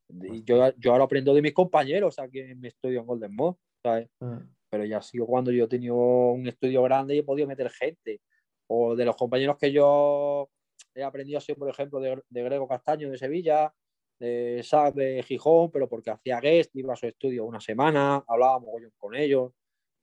[0.09, 3.57] Y yo, yo ahora aprendo de mis compañeros aquí en mi estudio en Golden Moss,
[3.83, 4.09] ¿sabes?
[4.19, 4.37] Mm,
[4.69, 7.69] Pero ya ha sido cuando yo he tenido un estudio grande y he podido meter
[7.69, 8.21] gente.
[8.67, 10.49] O de los compañeros que yo
[10.93, 13.73] he aprendido así, por ejemplo, de, de Grego Castaño de Sevilla,
[14.19, 18.69] de Sac de Gijón, pero porque hacía guest, iba a su estudio una semana, hablábamos
[18.97, 19.51] con ellos.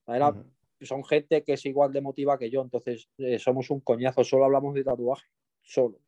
[0.07, 0.45] Era, mm.
[0.85, 4.45] Son gente que es igual de motiva que yo, entonces eh, somos un coñazo, solo
[4.45, 5.27] hablamos de tatuaje,
[5.63, 5.99] solo.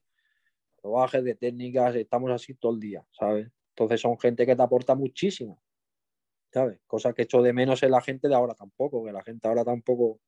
[0.77, 3.51] Tatuajes, de técnicas, estamos así todo el día, ¿sabes?
[3.71, 5.63] Entonces son gente que te aporta muchísimo,
[6.53, 6.81] ¿sabes?
[6.87, 9.65] Cosa que echo de menos en la gente de ahora tampoco, que la gente ahora
[9.65, 10.21] tampoco,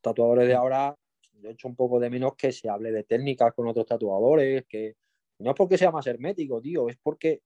[0.00, 0.96] tatuadores de ahora,
[1.32, 4.96] yo echo un poco de menos que se hable de técnicas con otros tatuadores, que
[5.38, 7.42] no es porque sea más hermético, tío, es porque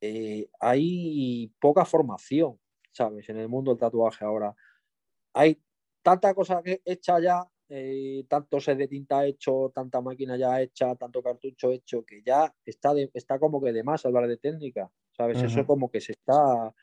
[0.00, 2.58] eh, hay poca formación,
[2.90, 3.28] ¿sabes?
[3.28, 4.54] En el mundo del tatuaje ahora
[5.34, 5.62] hay
[6.02, 10.96] tanta cosa que hecha ya, eh, tanto set de tinta hecho, tanta máquina ya hecha,
[10.96, 14.90] tanto cartucho hecho, que ya está, de- está como que de más hablar de técnica,
[15.12, 15.42] ¿sabes?
[15.42, 15.66] Eso Ujú.
[15.66, 16.74] como que se está,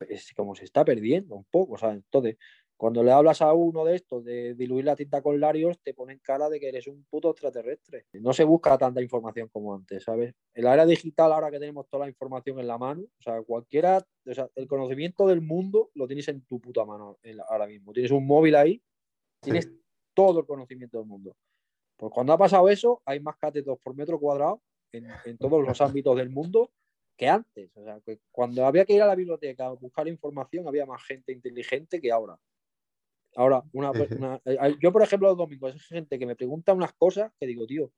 [0.00, 1.98] es como se está perdiendo un poco, ¿sabes?
[1.98, 2.36] Entonces,
[2.80, 6.18] cuando le hablas a uno de estos de diluir la tinta con Larios, te ponen
[6.20, 8.06] cara de que eres un puto extraterrestre.
[8.14, 10.34] No se busca tanta información como antes, ¿sabes?
[10.54, 13.42] En la era digital, ahora que tenemos toda la información en la mano, o sea,
[13.42, 17.66] cualquiera, o sea, el conocimiento del mundo lo tienes en tu puta mano la- ahora
[17.66, 17.92] mismo.
[17.92, 18.82] Tienes un móvil ahí,
[19.42, 19.82] tienes Sí.
[20.14, 21.36] todo el conocimiento del mundo.
[21.98, 25.78] Pues cuando ha pasado eso, hay más catetos por metro cuadrado en, en todos los
[25.82, 26.70] ámbitos del mundo
[27.14, 27.70] que antes.
[27.76, 31.02] O sea, que cuando había que ir a la biblioteca a buscar información, había más
[31.04, 32.38] gente inteligente que ahora.
[33.36, 36.92] Ahora, una, una- eh, yo, por ejemplo, los domingos, hay gente que me pregunta unas
[36.94, 37.90] cosas que digo, tío,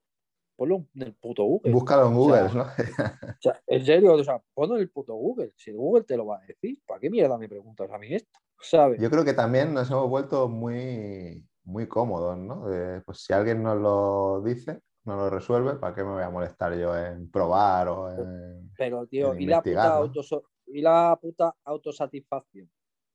[0.57, 1.73] ponlo en el puto Google.
[1.73, 2.63] Búscalo en O Google, sea, ¿no?
[2.63, 5.53] O sea, en serio, o sea, ponlo en el puto Google.
[5.57, 8.39] Si Google te lo va a decir, ¿para qué mierda me preguntas a mí esto?
[8.61, 9.01] ¿Sabes?
[9.01, 12.69] Yo creo que también nos hemos vuelto muy, muy cómodos, ¿no?
[12.69, 16.31] De, pues si alguien nos lo dice, nos lo resuelve, ¿para qué me voy a
[16.31, 18.71] molestar yo en probar o en...
[18.77, 20.01] Pero, tío, en y la, puta
[20.67, 22.71] y la puta autosatisfacción.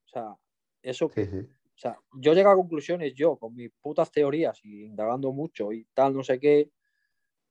[0.06, 0.36] O sea,
[0.82, 1.48] eso que Sí, sí.
[1.78, 5.86] O sea, yo llego a conclusiones yo con mis putas teorías y indagando mucho y
[5.94, 6.72] tal, no sé qué.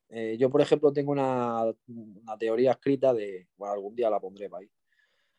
[0.08, 4.48] Eh, yo, por ejemplo, tengo una, una teoría escrita de, bueno, algún día la pondré
[4.48, 4.70] para ahí,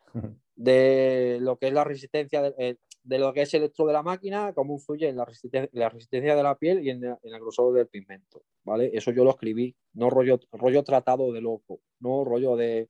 [0.56, 3.93] de lo que es la resistencia de, eh, de lo que es el electro de
[3.93, 7.39] la máquina, cómo influye en la resistencia, la resistencia de la piel y en, el
[7.39, 8.91] grosor del pigmento, ¿vale?
[8.93, 12.89] Eso yo lo escribí, no rollo, rollo tratado de loco, no rollo de,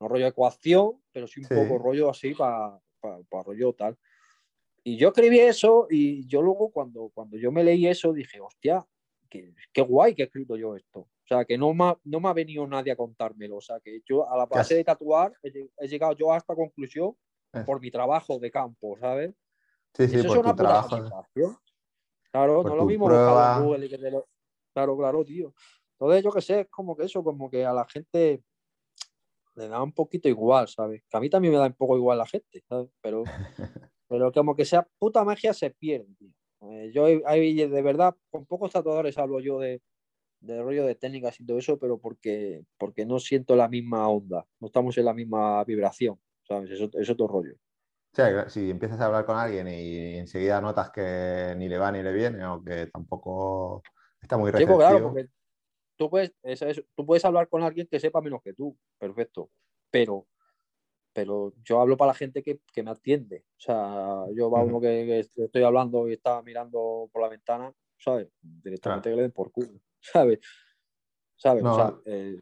[0.00, 3.98] no rollo ecuación, pero sí un poco rollo así para pa, rollo tal.
[4.86, 8.86] Y yo escribí eso y yo luego cuando, cuando yo me leí eso dije, hostia,
[9.28, 11.00] qué, qué guay que he escrito yo esto.
[11.00, 13.56] O sea, que no me, ha, no me ha venido nadie a contármelo.
[13.56, 17.16] O sea, que yo a la base de tatuar he, llegado yo a esta conclusión
[17.66, 19.34] por mi trabajo de campo, ¿sabes?
[19.92, 21.24] Sí, sí, por tu trabajo.
[22.30, 23.98] Claro, no lo mismo Google que
[24.72, 25.52] Claro, claro, tío.
[25.98, 28.40] Entonces, yo qué sé, es como que eso, como que a la gente
[29.56, 31.02] le da un poquito igual, ¿sabes?
[31.10, 32.88] Que a mí también me da un poco igual la gente, ¿sabes?
[33.00, 33.24] Pero,
[34.08, 36.30] pero como que sea puta magia se pierde, tío.
[36.62, 39.82] Eh, yo hay, de verdad, con pocos tatuadores hablo yo de,
[40.40, 44.46] de rollo de técnicas y todo eso, pero porque, porque no siento la misma onda,
[44.60, 46.70] no estamos en la misma vibración, ¿sabes?
[46.70, 47.54] Eso, es otro rollo.
[48.48, 52.12] Si empiezas a hablar con alguien y enseguida notas que ni le va ni le
[52.14, 53.82] viene o que tampoco
[54.22, 55.14] está muy pues receptivo.
[55.96, 56.32] tú puedes,
[56.94, 59.50] tú puedes hablar con alguien que sepa menos que tú, perfecto,
[59.90, 60.26] pero,
[61.16, 63.46] pero yo hablo para la gente que, me atiende.
[63.56, 68.28] O sea, yo va uno que, estoy hablando y está mirando por la ventana, ¿sabes?
[68.42, 70.40] Directamente que le den por culo, ¿sabes?
[71.34, 71.64] ¿Sabes?
[71.64, 72.38] O sea, eh,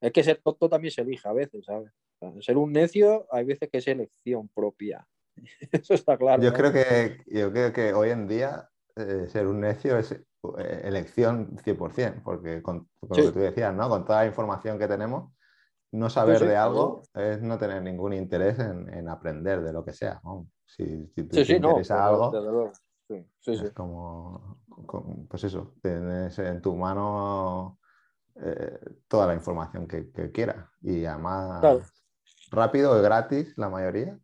[0.00, 1.92] es que ser tonto también se elige a veces, ¿sabes?
[2.40, 5.06] ser un necio hay veces que es elección propia.
[5.70, 6.42] Eso está claro.
[6.42, 10.80] Yo, creo, que, yo creo que hoy en día eh, ser un necio es eh,
[10.82, 13.88] elección 100%, porque con, lo que tú decías, ¿no?
[13.88, 15.32] Con toda la información que tenemos,
[15.96, 20.20] no saber de algo es no tener ningún interés en, aprender de lo que sea.
[20.66, 22.32] Si, te interesa algo,
[23.08, 24.58] es como,
[25.28, 27.78] pues eso, tienes en tu mano
[28.34, 28.78] eh,
[29.08, 30.66] toda la información que, que quieras.
[30.82, 31.92] Y además
[32.50, 34.18] rápido y gratis la mayoría.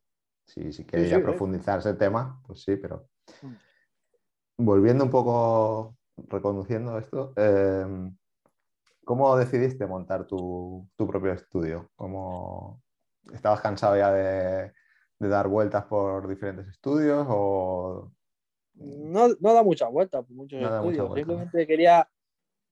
[0.45, 3.09] Si, si queréis profundizar ese tema, pues sí, pero
[3.43, 4.65] mm.
[4.65, 5.97] volviendo un poco,
[6.29, 8.15] reconduciendo esto, em,
[9.05, 11.91] ¿cómo decidiste montar tu, propio estudio?
[11.97, 12.83] ¿Cómo
[13.33, 14.73] estabas cansado ya de,
[15.19, 18.11] dar vueltas por diferentes estudios o
[18.75, 21.15] no, no, da muchas vueltas por muchos estudios.
[21.15, 22.09] Simplemente quería,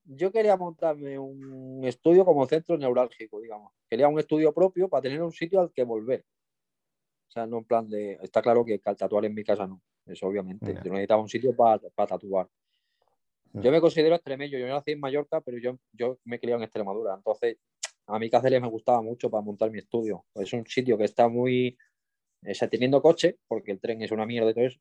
[0.05, 3.73] yo quería montarme un estudio como centro neurálgico, digamos.
[3.89, 6.25] Quería un estudio propio para tener un sitio al que volver.
[7.29, 8.19] O sea, no en plan de.
[8.23, 9.81] Está claro que tatuar en mi casa no.
[10.07, 10.75] Eso obviamente.
[10.83, 12.49] Yo necesitaba un sitio para tatuar.
[13.53, 14.59] Yo me considero extremeño.
[14.59, 17.15] Yo nací en Mallorca, pero yo, yo me he criado en Extremadura.
[17.15, 17.59] Entonces,
[18.07, 20.25] a mí Cáceres me gustaba mucho para montar mi estudio.
[20.35, 21.77] Es un sitio que está muy.
[22.49, 24.81] O sea, teniendo coche, porque el tren es una mierda y todo eso.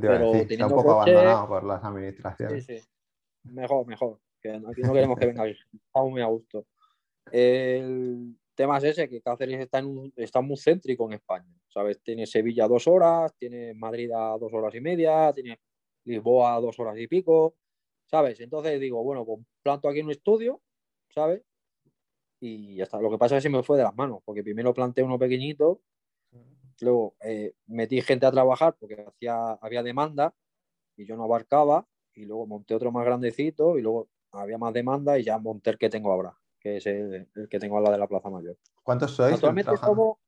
[0.00, 2.64] pero está un poco abandonado por las administraciones.
[2.64, 2.84] Sí, sí.
[3.44, 4.18] Mejor, mejor.
[4.40, 5.46] Que aquí no queremos que venga.
[5.46, 6.66] Estamos muy a gusto.
[7.30, 12.00] El, tema es ese, que Cáceres está, en está muy céntrico en España, ¿sabes?
[12.02, 15.60] Tiene Sevilla dos horas, tiene Madrid a dos horas y media, tiene
[16.04, 17.54] Lisboa a dos horas y pico,
[18.06, 18.40] ¿sabes?
[18.40, 20.60] Entonces digo, bueno, pues planto aquí un estudio,
[21.10, 21.42] ¿sabes?
[22.40, 23.00] Y ya está.
[23.00, 25.18] Lo que pasa es que se me fue de las manos, porque primero planté uno
[25.18, 25.80] pequeñito,
[26.80, 30.34] luego eh, metí gente a trabajar porque hacía, había demanda
[30.96, 35.18] y yo no abarcaba, y luego monté otro más grandecito y luego había más demanda
[35.18, 38.00] y ya monté el que tengo ahora que es el, que tengo al lado de
[38.00, 38.58] la Plaza Mayor.
[38.82, 39.34] ¿Cuántos sois?
[39.34, 40.18] Actualmente somos,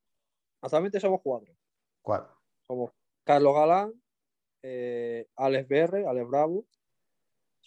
[0.60, 1.52] actualmente somos cuatro.
[2.00, 2.28] ¿Cuál?
[2.68, 2.92] Somos
[3.24, 3.92] Carlos Galán,
[4.62, 6.64] eh, Alex BR, Alex Bravo,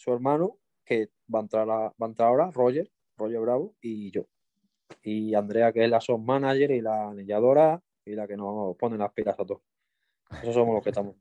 [0.02, 4.26] su hermano, que va a entrar, va a entrar ahora, Roger, Roger Bravo, y yo.
[5.04, 8.98] Y Andrea, que es la son manager y la anilladora y la que nos pone
[8.98, 9.62] las pilas a todos.
[10.42, 11.16] Esos somos los que estamos.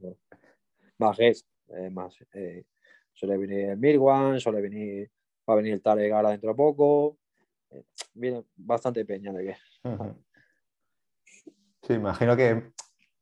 [0.97, 2.17] más es, eh, más.
[2.33, 2.65] Eh,
[3.13, 5.11] suele venir el Mirwan, suele venir,
[5.49, 7.19] va a venir el Tarek ahora dentro de poco,
[8.15, 9.57] viene bastante peña de que.
[11.83, 12.73] Sí, imagino que,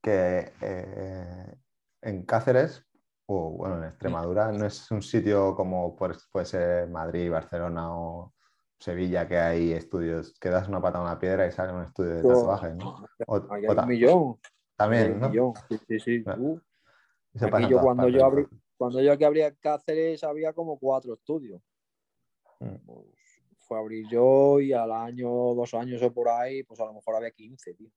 [0.04, 1.54] eh,
[2.02, 2.87] en Cáceres
[3.30, 8.34] o bueno, en Extremadura no es un sitio como puede ser Madrid, Barcelona o
[8.78, 12.14] Sevilla, que hay estudios que das una pata a una piedra y sale un estudio
[12.14, 13.06] de tatuaje, ¿no?
[13.50, 14.40] hay un millón.
[14.76, 15.28] También, ¿no?
[15.28, 15.52] Millón.
[15.88, 16.60] Sí, sí, uh.
[17.68, 18.46] yo, cuando, yo abrí,
[18.78, 21.60] cuando yo aquí abría Cáceres había como cuatro estudios.
[22.60, 22.76] Mm.
[22.86, 23.18] Pues,
[23.58, 26.94] fue a abrir yo y al año, dos años o por ahí, pues a lo
[26.94, 27.90] mejor había 15, tío.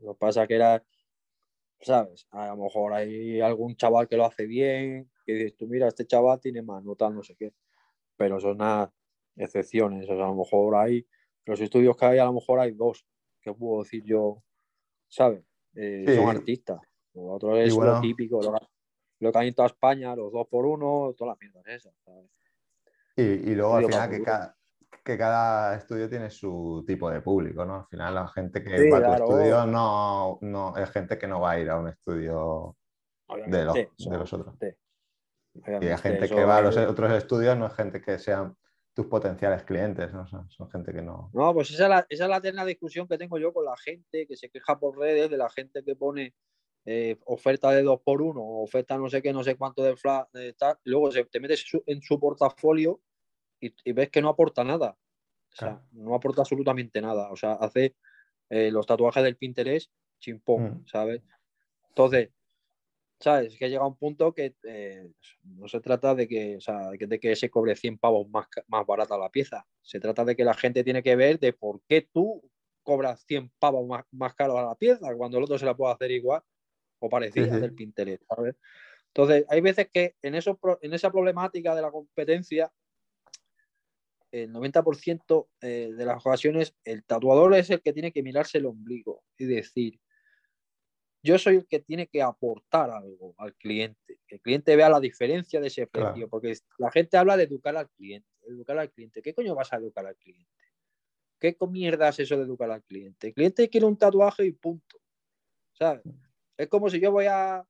[0.00, 0.82] Lo que pasa que era,
[1.80, 2.26] ¿sabes?
[2.30, 6.06] A lo mejor hay algún chaval que lo hace bien, que dices tú, mira, este
[6.06, 7.52] chaval tiene más nota, no sé qué.
[8.16, 8.92] Pero son nada
[9.36, 10.04] excepciones.
[10.08, 11.06] O sea, a lo mejor hay,
[11.44, 13.06] los estudios que hay, a lo mejor hay dos,
[13.40, 14.42] que puedo decir yo,
[15.08, 15.44] ¿sabes?
[15.74, 16.80] Eh, son artistas.
[17.14, 18.40] Lo otro es lo típico,
[19.20, 22.30] lo, que hay en toda España, los dos por uno, todas las mierdas esas, ¿sabes?
[23.16, 24.57] Y, luego al final que cada,
[25.08, 27.76] que cada estudio tiene su tipo de público, ¿no?
[27.76, 31.40] Al final la gente que va a tu estudio no, no, es gente que no
[31.40, 32.76] va a ir a un estudio
[33.46, 34.54] de los, de los, otros.
[35.80, 38.54] Y hay gente que va a los otros estudios, no es gente que sean
[38.92, 40.26] tus potenciales clientes, ¿no?
[40.26, 41.30] Son, gente que no...
[41.32, 43.78] No, pues esa es, la, esa es la eterna discusión que tengo yo con la
[43.78, 46.34] gente que se queja por redes, de la gente que pone
[46.84, 50.26] eh, oferta de dos por uno, oferta no sé qué, no sé cuánto de flash,
[50.84, 53.00] luego se, te metes en su portafolio
[53.60, 54.96] y, ves que no aporta nada.
[55.52, 57.30] O sea, no aporta absolutamente nada.
[57.30, 57.96] O sea, hace
[58.50, 60.86] eh, los tatuajes del Pinterest chimpón, mm.
[60.86, 61.22] ¿sabes?
[61.88, 62.30] Entonces,
[63.20, 63.56] ¿sabes?
[63.58, 65.10] Que llega un punto que eh,
[65.42, 68.86] no se trata de que, o sea, de que se cobre 100 pavos más, más
[68.86, 69.66] barata la pieza.
[69.82, 72.42] Se trata de que la gente tiene que ver de por qué tú
[72.82, 75.92] cobras 100 pavos más, más caro a la pieza cuando el otro se la puede
[75.92, 76.42] hacer igual
[77.00, 78.56] o parecida del Pinterest, ¿sabes?
[79.08, 82.70] Entonces, hay veces que en, eso, en esa problemática de la competencia
[84.30, 88.66] el 90% eh, de las ocasiones el tatuador es el que tiene que mirarse el
[88.66, 90.00] ombligo y decir,
[91.22, 95.00] yo soy el que tiene que aportar algo al cliente, que el cliente vea la
[95.00, 99.22] diferencia de ese precio, porque la gente habla de educar al cliente, educar al cliente,
[99.22, 100.50] ¿qué coño vas a educar al cliente?
[101.40, 103.28] ¿Qué mierda es eso de educar al cliente?
[103.28, 105.00] El cliente quiere un tatuaje y punto.
[105.72, 106.02] ¿Sabes?
[106.56, 107.64] Es como si yo voy a,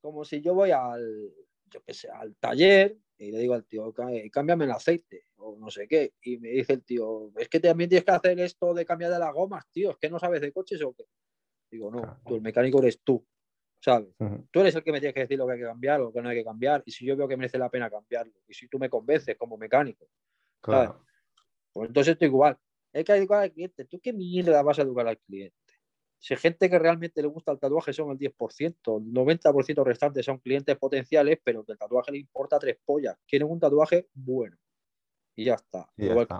[0.00, 1.32] como si yo voy al,
[1.66, 3.92] yo qué sé, al taller y le digo al tío,
[4.32, 6.14] cámbiame el aceite o no sé qué.
[6.22, 9.18] Y me dice el tío, es que también tienes que hacer esto de cambiar de
[9.18, 11.04] las gomas, tío, es que no sabes de coches o qué.
[11.70, 13.24] Digo, no, tú, el mecánico eres tú,
[13.80, 14.14] ¿sabes?
[14.50, 16.12] Tú eres el que me tienes que decir lo que hay que cambiar o lo
[16.12, 16.82] que no hay que cambiar.
[16.86, 19.56] Y si yo veo que merece la pena cambiarlo, y si tú me convences como
[19.56, 20.08] mecánico,
[20.60, 21.04] claro.
[21.72, 22.56] Pues entonces estoy igual.
[22.92, 23.84] Hay que educar al cliente.
[23.84, 25.56] ¿Tú qué mierda vas a educar al cliente?
[26.24, 30.38] Si gente que realmente le gusta el tatuaje son el 10%, el 90% restante son
[30.38, 33.14] clientes potenciales, pero que el tatuaje le importa tres pollas.
[33.26, 34.56] Quieren un tatuaje bueno.
[35.36, 35.86] Y ya está.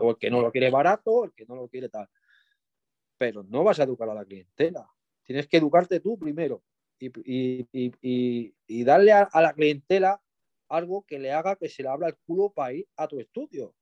[0.00, 2.08] o, el, que no lo quiere barato, el que no lo quiere tal.
[3.18, 4.90] Pero no vas a educar a la clientela.
[5.22, 6.62] Tienes que educarte tú primero
[6.98, 10.18] y, darle a, la clientela
[10.70, 13.74] algo que le haga que se le abra el culo para ir a tu estudio.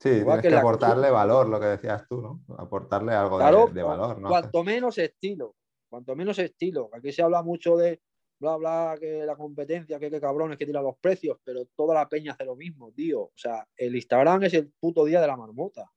[0.00, 2.40] Sí, tienes que, aportarle valor, lo que decías tú, ¿no?
[2.56, 4.30] Aportarle algo de, valor, ¿no?
[4.30, 5.56] Cuanto menos estilo,
[5.90, 6.88] cuanto menos estilo.
[6.94, 8.00] Aquí se habla mucho de
[8.38, 12.08] bla, bla, que la competencia, que qué cabrones que tira los precios, pero toda la
[12.08, 13.24] peña hace lo mismo, tío.
[13.24, 15.90] O sea, el Instagram es el puto día de la marmota.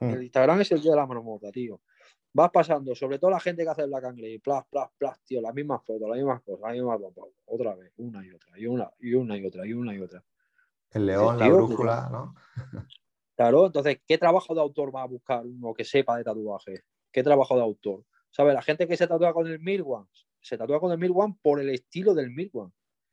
[0.00, 0.10] Hmm.
[0.10, 1.80] El Instagram es el día de la marmota, tío.
[2.32, 5.40] Vas pasando, sobre todo la gente que hace el Black y plas, plas, plas, tío,
[5.40, 7.00] las mismas fotos, las mismas cosas, las mismas
[7.46, 10.22] otra vez, una y otra, y una, y una y otra, y una y otra.
[10.90, 12.34] El león, la brújula, ¿no?
[13.36, 16.82] Claro, entonces, ¿qué trabajo de autor va a buscar uno que sepa de tatuaje?
[17.12, 18.04] ¿Qué trabajo de autor?
[18.30, 18.54] ¿Sabes?
[18.54, 20.06] La gente que se tatúa con el Milwan,
[20.40, 22.34] se tatúa con el Milwan por el estilo del.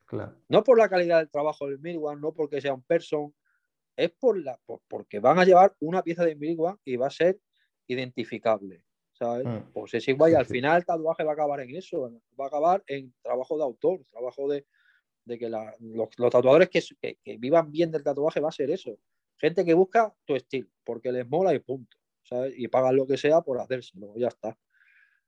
[0.06, 0.34] Claro.
[0.48, 3.34] No por la calidad del trabajo del Milwan, no porque sea un person,
[3.96, 4.58] es por la,
[4.88, 7.38] porque van a llevar una pieza de Milwan y va a ser
[7.86, 8.84] identificable.
[9.14, 9.46] ¿sabes?
[9.46, 9.72] Mm.
[9.72, 12.48] Pues es igual y al final el tatuaje va a acabar en eso, va a
[12.48, 14.66] acabar en trabajo de autor, trabajo de,
[15.26, 18.98] que los, tatuadores que, que, vivan bien del tatuaje va a ser eso.
[19.38, 21.96] Gente que busca tu estilo, porque les mola y punto.
[22.24, 22.54] ¿sabes?
[22.56, 24.56] Y pagan lo que sea por hacérselo, ya está.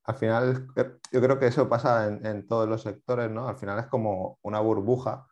[0.04, 0.66] Al final,
[1.12, 3.48] yo creo que eso pasa en, todos los sectores, ¿no?
[3.48, 5.26] Al final es como una burbuja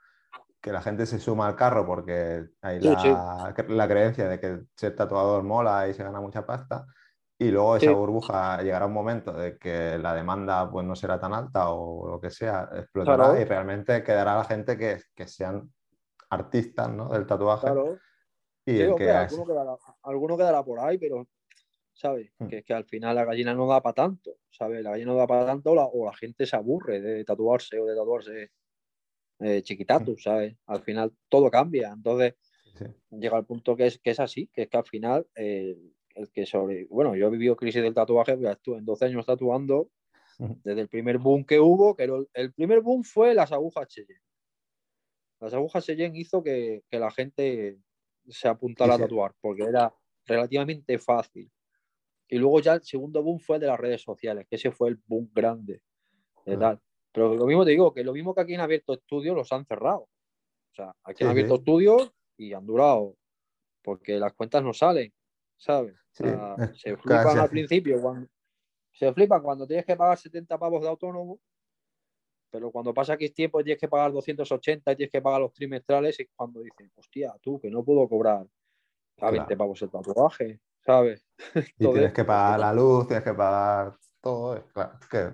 [0.61, 4.97] que la gente se suma al carro porque hay la, la creencia de que ser
[4.97, 6.87] tatuador mola y se gana mucha pasta.
[7.39, 11.35] Y luego esa burbuja llegará un momento de que la demanda pues, no será tan
[11.35, 15.71] alta o lo que sea, explotará y realmente quedará la gente que, que sean
[16.31, 17.09] artistas ¿no?
[17.11, 17.99] del tatuaje claro.
[18.67, 21.29] Y alguno, quedará, por ahí, pero,
[21.93, 22.31] ¿sabes?
[22.39, 22.49] Hmm.
[22.49, 24.83] Que es que al final la gallina no da para tanto, ¿sabes?
[24.83, 27.95] La gallina no da para tanto o la gente se aburre de tatuarse o de
[27.95, 28.51] tatuarse
[29.41, 30.19] eh, chiquitatu, hmm.
[30.19, 30.57] ¿sabes?
[30.67, 31.93] Al final todo cambia.
[31.95, 32.35] Entonces,
[33.11, 35.77] llega al punto que es, que es así, que es que al final eh,
[36.15, 36.87] el que sobre...
[36.87, 39.91] Bueno, yo he vivido crisis del tatuaje, pues estuve en 12 años tatuando
[40.39, 40.53] hmm.
[40.65, 44.23] desde el primer boom que hubo, que el, primer boom fue las agujas Cheyenne.
[45.41, 47.79] Las agujas Cheyenne hizo que, que la gente
[48.29, 49.93] se apuntara a tatuar, porque era
[50.27, 51.51] relativamente fácil.
[52.29, 54.89] Y luego ya el segundo boom fue el de las redes sociales, que ese fue
[54.89, 55.83] el boom grande.
[56.45, 56.81] tal.
[57.13, 59.65] Pero lo mismo te digo, que lo mismo que aquí han abierto estudios, los han
[59.67, 60.01] cerrado.
[60.01, 63.17] O sea, aquí han abierto estudios y han durado,
[63.83, 65.13] porque las cuentas no salen,
[65.57, 65.95] ¿sabes?
[66.11, 66.25] se
[66.97, 68.29] flipan al principio, cuando,
[68.93, 71.39] se flipan cuando tienes que pagar 70 pavos de autónomo
[72.55, 75.53] pero cuando pasa X tiempo y tienes que pagar 280 y tienes que pagar los
[75.53, 78.47] trimestrales, es cuando dicen, hostia, tú, que no puedo cobrar
[79.21, 81.27] a 20 pavos el tatuaje, ¿sabes?
[81.81, 84.65] Y tienes que pagar la luz, tienes que pagar todo.
[84.73, 85.33] Claro, que,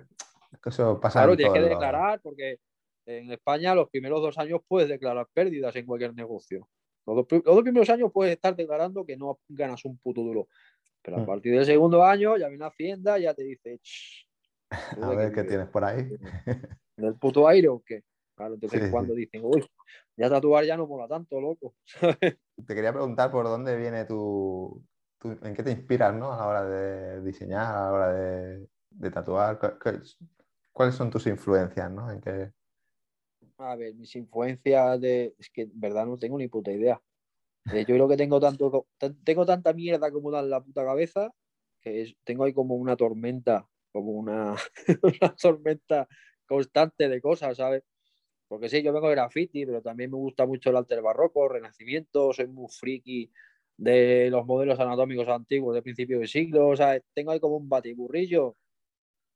[0.67, 1.19] eso pasa.
[1.19, 2.57] Claro, tienes que declarar, porque
[3.05, 6.67] en España los primeros dos años puedes declarar pérdidas en cualquier negocio.
[7.05, 10.47] Los dos, primeros años puedes estar declarando que no ganas un puto duro.
[11.03, 11.25] Pero a Mm.
[11.27, 14.27] partir del segundo año ya viene Hacienda, ya te dice, "Ch,
[14.95, 16.17] ¿tú A ver qué tienes por ahí.
[17.01, 18.03] ¿Del puto aire o qué?
[18.35, 18.91] Claro, entonces Sí, sí.
[18.91, 19.63] cuando dicen, uy,
[20.17, 21.75] ya tatuar ya no mola tanto, loco.
[22.67, 24.83] Te quería preguntar por dónde viene tu,
[25.17, 26.31] tu- en qué te inspiras, ¿no?
[26.31, 29.59] A la hora de diseñar, a la hora de, de tatuar.
[29.59, 30.25] ¿Cu- cu-
[30.71, 32.09] ¿Cuáles son tus influencias, ¿no?
[32.11, 32.51] En qué...
[33.57, 35.35] A ver, mis influencias de.
[35.37, 37.01] Es que en verdad no tengo ni puta idea.
[37.71, 38.87] Eh, yo creo que tengo tanto
[39.23, 41.31] tengo tanta mierda como en la puta cabeza
[41.81, 44.55] que es- tengo ahí como una tormenta, como una,
[45.03, 46.07] una tormenta
[46.51, 47.83] constante de cosas, ¿sabes?
[48.47, 51.51] Porque sí, yo vengo de graffiti, pero también me gusta mucho el del barroco, el
[51.51, 53.31] renacimiento, soy muy friki
[53.77, 57.69] de los modelos anatómicos antiguos de principio de siglo, o sea, tengo ahí como un
[57.69, 58.57] batiburrillo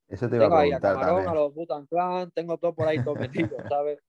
[0.08, 1.28] Eso te iba tengo a ahí a Camarón, también.
[1.28, 4.00] a los Butan Clan, tengo todo por ahí todo metido, ¿sabes?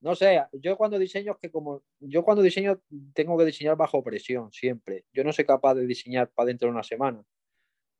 [0.00, 2.80] No sé, yo cuando diseño es que como yo cuando diseño
[3.14, 5.06] tengo que diseñar bajo presión siempre.
[5.12, 7.22] Yo no soy capaz de diseñar para dentro de una semana.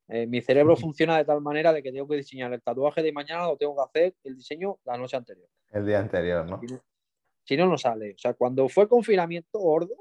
[0.08, 3.12] Eh, mi cerebro funciona de tal manera de que tengo que diseñar el tatuaje de
[3.12, 5.48] mañana, lo tengo que hacer el diseño la noche anterior.
[5.70, 6.60] El día anterior, ¿no?
[6.60, 6.82] Si no,
[7.44, 8.12] si no, no sale.
[8.12, 9.94] O sea, cuando fue confinamiento gordo,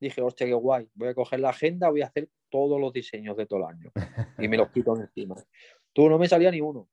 [0.00, 0.90] dije, hostia, qué guay.
[0.94, 3.92] Voy a coger la agenda, voy a hacer todos los diseños de todo el año.
[4.38, 5.36] Y me los quito encima.
[5.92, 6.88] Tú no me salía ni uno.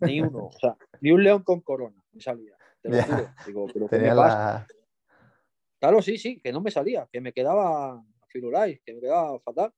[0.00, 0.46] Ni uno.
[0.46, 2.56] O sea, ni un león con corona me salía.
[2.80, 3.34] Te lo juro.
[3.46, 4.38] Digo, pero ¿qué me pasa?
[4.38, 4.66] la...
[5.78, 9.72] Claro, sí, sí, que no me salía, que me quedaba firulais, que me quedaba fatal.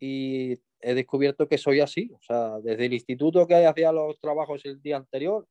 [0.00, 2.10] Y he descubierto que soy así.
[2.14, 5.46] O sea, desde el instituto que hacía los trabajos el día anterior,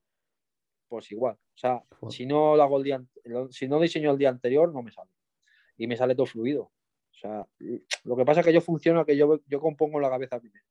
[0.87, 1.35] pues igual.
[1.35, 2.13] O sea, Joder.
[2.13, 3.03] si no lo hago el día,
[3.51, 5.11] si no diseño el día anterior, no me sale.
[5.77, 6.63] Y me sale todo fluido.
[6.63, 7.45] O sea,
[8.05, 10.65] lo que pasa es que yo funciono que yo, yo compongo la cabeza primero.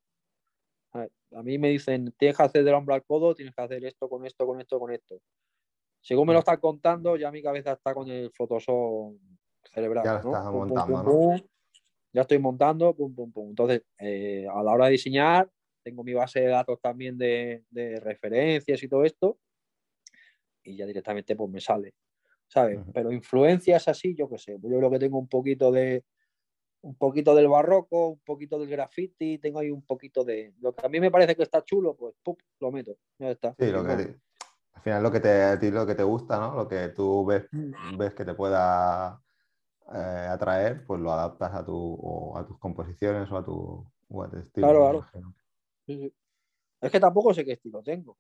[0.93, 3.63] A ver, A mí me dicen, tienes que hacer del hombro al codo, tienes que
[3.63, 5.21] hacer esto, con esto, con esto, con esto.
[6.01, 9.15] Según me lo están contando, ya mi cabeza está con el Photoshop
[9.73, 10.05] cerebral.
[10.05, 10.31] Ya lo ¿no?
[10.31, 11.49] estás Pum, pum, montando, pum, ¿no?
[12.13, 13.49] Ya estoy montando, pum, pum, pum.
[13.51, 15.51] Entonces, eh, a la hora de diseñar,
[15.83, 19.39] tengo mi base de datos también de, de referencias y todo esto.
[20.63, 21.95] Y ya directamente pues me sale.
[22.47, 22.79] ¿Sabes?
[22.81, 22.93] Ujú.
[22.93, 24.59] Pero influencias así, yo qué sé.
[24.59, 26.05] pues Yo creo que tengo un poquito de
[26.81, 30.87] un poquito del barroco, un poquito del graffiti, tengo ahí un poquito de lo que
[30.87, 32.37] a mí me parece que está chulo, pues ¡pum!
[32.61, 32.97] lo meto.
[33.19, 33.55] Ya está.
[33.59, 34.21] Sí, lo que te-
[34.75, 36.55] al final lo que te, a ti lo que te gusta, ¿no?
[36.55, 37.99] Lo que tú ves, Mm.
[37.99, 39.21] ves que te pueda
[39.95, 44.23] eh, atraer, pues lo adaptas a, tu, o a tus composiciones o a tu, o
[44.23, 44.67] a tu estilo.
[44.69, 45.35] Claro, claro.
[45.87, 46.15] Sí, sí.
[46.81, 48.17] Es que tampoco sé qué estilo tengo.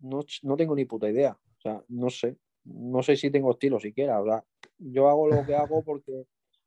[0.00, 1.32] No, no tengo ni puta idea.
[1.32, 2.36] O sea, no sé.
[2.64, 4.20] No sé si tengo estilo siquiera.
[4.20, 4.44] O sea,
[4.78, 6.24] yo hago lo que hago porque,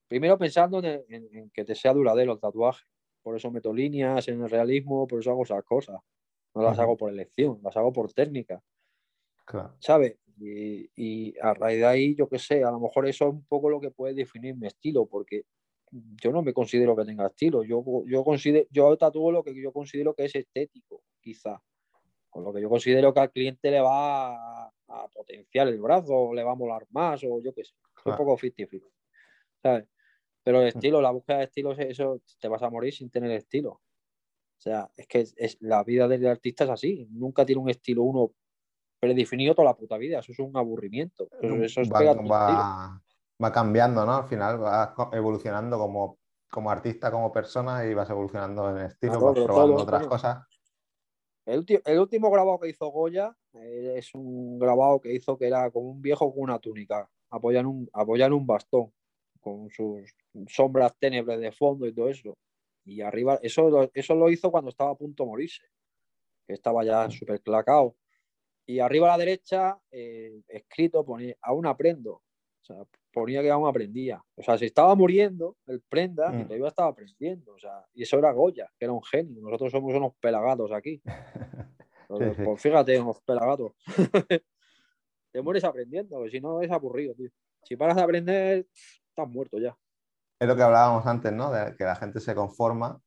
[0.07, 2.83] primero pensando en, en- en que te sea duradero el tatuaje.
[3.21, 5.99] Por eso meto líneas en el realismo, por eso hago esas cosas.
[6.55, 8.61] No las hago por elección, las hago por técnica.
[9.45, 9.75] Claro.
[9.79, 10.17] ¿sabes?
[10.39, 13.45] Y, y a raíz de ahí, yo qué sé, a lo mejor eso es un
[13.45, 15.43] poco lo que puede definir mi estilo, porque
[15.91, 19.71] yo no me considero que tenga estilo, yo, yo, considero, yo tatúo lo que yo
[19.71, 21.61] considero que es estético, quizá,
[22.29, 26.15] con lo que yo considero que al cliente le va a, a potenciar el brazo,
[26.15, 27.73] o le va a molar más, o yo qué sé,
[28.05, 28.87] un poco 50
[29.61, 29.85] ¿sabes?
[30.43, 33.71] Pero el estilo, la búsqueda de estilos, eso te vas a morir sin tener estilo.
[33.71, 37.07] O sea, es que es, es- la vida del artista es así.
[37.11, 38.33] Nunca tiene un estilo uno
[39.03, 40.19] predefinido toda la puta vida.
[40.19, 41.27] Eso es un aburrimiento.
[41.41, 43.01] Eso, es va, va-
[43.43, 44.15] va cambiando, ¿no?
[44.15, 49.25] Al final vas evolucionando como, como artista, como persona y vas evolucionando en estilo, Claro,
[49.25, 50.47] vas probando todo, otras cosas.
[51.45, 55.89] El, último grabado que hizo Goya eh, es un grabado que hizo que era como
[55.89, 58.93] un viejo con una túnica, apoyado en un, un bastón,
[59.41, 60.15] con sus
[60.47, 62.37] sombras tenebres de fondo y todo eso.
[62.85, 65.63] Y arriba, eso, lo- eso lo hizo cuando estaba a punto de morirse,
[66.47, 67.97] que estaba ya súper clacado.
[68.65, 72.13] Y arriba a la derecha, eh, escrito, ponía, aún aprendo.
[72.13, 72.77] O sea,
[73.11, 74.23] ponía que aún aprendía.
[74.35, 76.47] O sea, se estaba muriendo el prenda y Mm.
[76.47, 77.53] todavía estaba aprendiendo.
[77.53, 79.41] O sea, y eso era Goya, que era un genio.
[79.41, 81.01] Nosotros somos unos pelagatos aquí.
[82.09, 82.43] Entonces, sí.
[82.43, 83.73] Pues fíjate, unos pelagatos.
[85.31, 87.29] Te mueres aprendiendo, porque si no es aburrido, tío.
[87.63, 88.67] Si paras de aprender,
[89.09, 89.75] estás muerto ya.
[90.39, 91.51] Es lo que hablábamos antes, ¿no?
[91.51, 93.01] De que la gente se conforma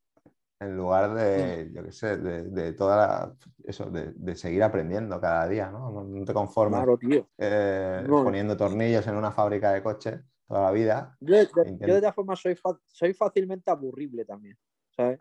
[0.58, 5.20] en lugar de, yo qué sé, de, de toda la- eso, de, de seguir aprendiendo
[5.20, 5.90] cada día, ¿no?
[5.90, 7.28] No, no te Claro, tío.
[7.38, 8.24] eh, No.
[8.24, 11.16] poniendo tornillos en una fábrica de coches toda la vida.
[11.20, 11.86] Yo, de- Intento.
[11.86, 14.56] yo de todas formas soy, soy fácilmente aburrible también,
[14.90, 15.18] ¿sabes?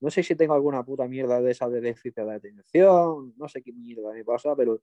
[0.00, 3.62] No sé si tengo alguna puta mierda de esa de déficit de atención, no sé
[3.62, 4.80] qué mierda me pasa, pero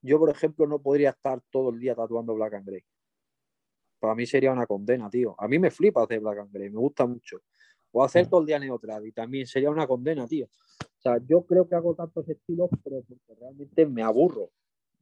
[0.00, 2.84] yo, por ejemplo, no podría estar todo el día tatuando Black and Grey.
[3.98, 5.34] Para mí sería una condena, tío.
[5.38, 7.38] A mí me flipa hacer Black and Grey, me gusta mucho.
[7.96, 8.28] O hacer Mm.
[8.30, 10.46] todo el día Neotrad y también sería una condena, tío.
[10.46, 14.50] O sea, yo creo que hago tantos estilos, pero porque realmente me aburro.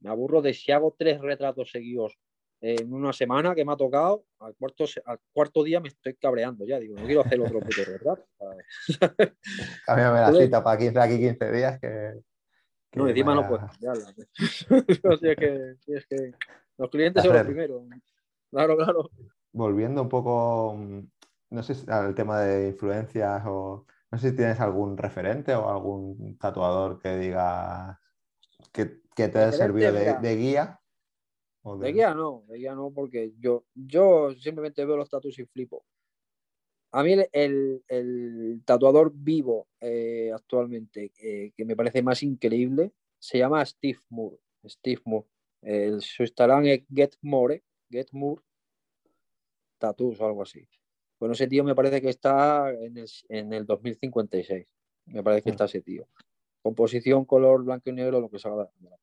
[0.01, 2.19] Me aburro de si hago tres retratos seguidos
[2.61, 6.67] en una semana que me ha tocado, al cuarto, al cuarto día me estoy cabreando
[6.67, 6.79] ya.
[6.79, 8.27] Digo, no quiero hacer otro puto retrato.
[9.87, 12.21] Cámbiame la cita para 15, aquí 15 días que.
[12.93, 14.15] no, encima no puedes cambiarla.
[15.15, 16.33] o sea, que, es que
[16.77, 17.83] los clientes son los primeros.
[18.51, 19.11] Claro, claro.
[19.53, 20.79] Volviendo un poco,
[21.53, 23.87] no sé, al tema de influencias o.
[24.11, 27.99] No sé si tienes algún referente o algún tatuador que diga
[28.71, 30.83] que, que te haya servido de, de guía
[31.65, 31.93] de...
[31.93, 35.85] guía no, de guía no, porque yo, yo simplemente veo los tatuajes y flipo.
[36.91, 43.65] A mí el, tatuador vivo eh, actualmente eh, que me parece más increíble se llama
[43.65, 44.39] Steve Moore.
[44.67, 45.27] Steve Moore.
[46.01, 48.43] su Instagram es Get More, Get Moore
[49.79, 50.69] Tattoos o algo así.
[51.23, 54.67] Bueno, ese tío me parece que está en el, en el 2056.
[55.07, 55.53] Me parece que mm.
[55.53, 56.09] está ese tío.
[56.61, 58.97] Composición, color blanco y negro, lo que salga de la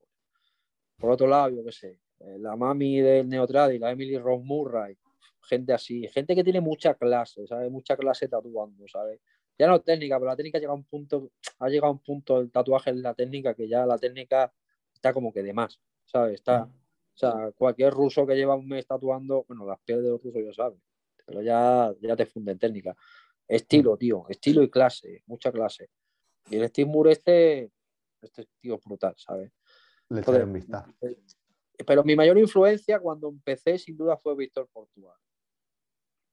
[0.97, 4.97] Por otro lado, yo qué sé, eh, la mami del Neotradi, la Emily Rose Murray,
[5.43, 7.71] gente así, gente que tiene mucha clase, ¿sabes?
[7.71, 9.21] Mucha clase tatuando, ¿sabes?
[9.57, 11.99] Ya no técnica, pero la técnica ha llegado a un punto, ha llegado a un
[11.99, 14.51] punto el tatuaje en la técnica que ya la técnica
[14.93, 16.33] está como que de más, ¿sabes?
[16.33, 20.21] Está, o sea, cualquier ruso que lleva un mes tatuando, bueno, las pieles de los
[20.21, 20.81] rusos ya saben,
[21.29, 22.95] pero ya, ya te funde en técnica.
[23.47, 25.89] Estilo, tío, estilo y clase, mucha clase.
[26.49, 27.71] Y el Steve Moore este,
[28.19, 29.51] este tío es brutal, ¿sabes?
[30.09, 30.91] Le Entonces, un vistazo.
[31.01, 31.17] Eh,
[31.85, 35.15] pero mi mayor influencia cuando empecé, sin duda, fue Víctor Portugal.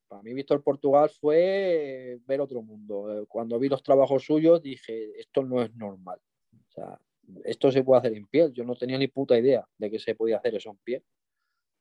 [0.09, 3.13] Para mí, Víctor Portugal fue ver otro mundo.
[3.13, 6.19] Eh, cuando vi los trabajos suyos, dije, esto no es normal.
[6.55, 6.99] O sea,
[7.45, 8.51] esto se puede hacer en piel.
[8.53, 11.05] Yo no tenía ni puta idea de que se podía hacer eso en piel.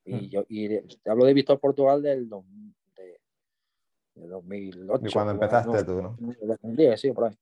[0.04, 0.30] Y, hmm.
[0.30, 2.28] yo, te hablo de Víctor Portugal del
[4.16, 5.08] de, 2008.
[5.08, 6.18] Y cuando empezaste tú, ¿no?
[6.98, 7.38] sí, por ahí.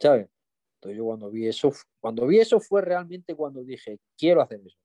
[0.00, 0.28] ¿Sabes?
[0.76, 4.78] Entonces yo cuando vi eso, cuando vi eso fue realmente cuando dije, quiero hacer eso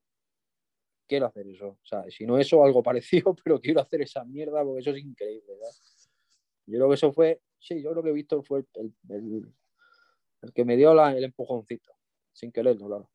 [1.08, 1.68] quiero hacer eso.
[1.68, 5.04] O sea, si no eso, algo parecido, pero quiero hacer esa mierda porque eso es
[5.04, 5.54] increíble.
[6.68, 10.76] Yo creo que eso fue, sí, yo creo que Víctor fue el, el, que me
[10.76, 11.94] dio la, el empujoncito,
[12.34, 13.10] sin quererlo, claro.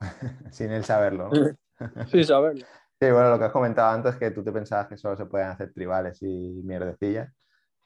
[0.52, 1.30] sin él saberlo,
[2.10, 2.66] sin saberlo.
[3.00, 5.48] Sí, bueno, lo que has comentado antes que tú te pensabas que solo se pueden
[5.48, 7.30] hacer tribales y mierdecillas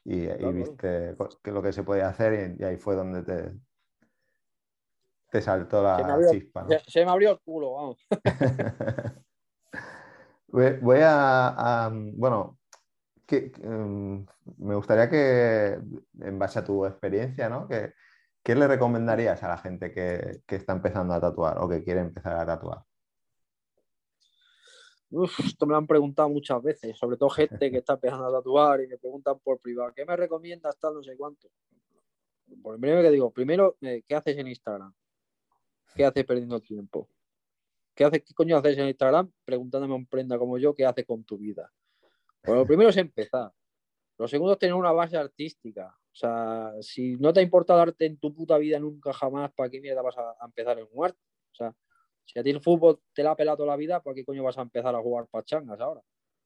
[0.04, 3.52] y, y viste que lo que se podía hacer y ahí fue donde te,
[5.30, 6.66] te saltó la chispa.
[6.86, 8.06] Se, me abrió el culo, vamos.
[10.48, 12.58] voy a, bueno,
[13.26, 14.26] que, em,
[14.58, 15.78] me gustaría que,
[16.20, 17.68] en base a tu experiencia, ¿no?
[17.68, 17.94] Que,
[18.42, 22.36] ¿Qué le recomendarías a la gente que, está empezando a tatuar o que quiere empezar
[22.36, 22.84] a tatuar?
[25.44, 28.80] Esto me lo han preguntado muchas veces, sobre todo gente que está empezando a tatuar
[28.80, 31.48] y me preguntan por privado, ¿qué me recomiendas tal no sé cuánto?
[32.62, 34.92] Por primero que digo, primero, eh, ¿qué haces en Instagram?
[35.94, 37.08] ¿Qué haces perdiendo tiempo?
[37.94, 41.04] ¿Qué, haces, ¿Qué coño haces en Instagram preguntándome a un prenda como yo qué hace
[41.04, 41.72] con tu vida?
[42.44, 43.52] Bueno, lo primero es empezar.
[44.18, 45.96] Lo segundo es tener una base artística.
[46.12, 49.80] O sea, si no te importa darte en tu puta vida nunca jamás, ¿para qué
[49.80, 51.12] mierda vas a, empezar en jugar?
[51.12, 51.74] O sea,
[52.32, 54.44] si a ti el fútbol te la ha pelado toda la vida, ¿para qué coño
[54.44, 56.00] vas a empezar a jugar pachangas ahora?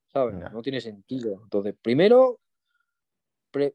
[0.07, 0.35] ¿Sabes?
[0.51, 1.41] No, tiene sentido.
[1.43, 2.41] Entonces, primero,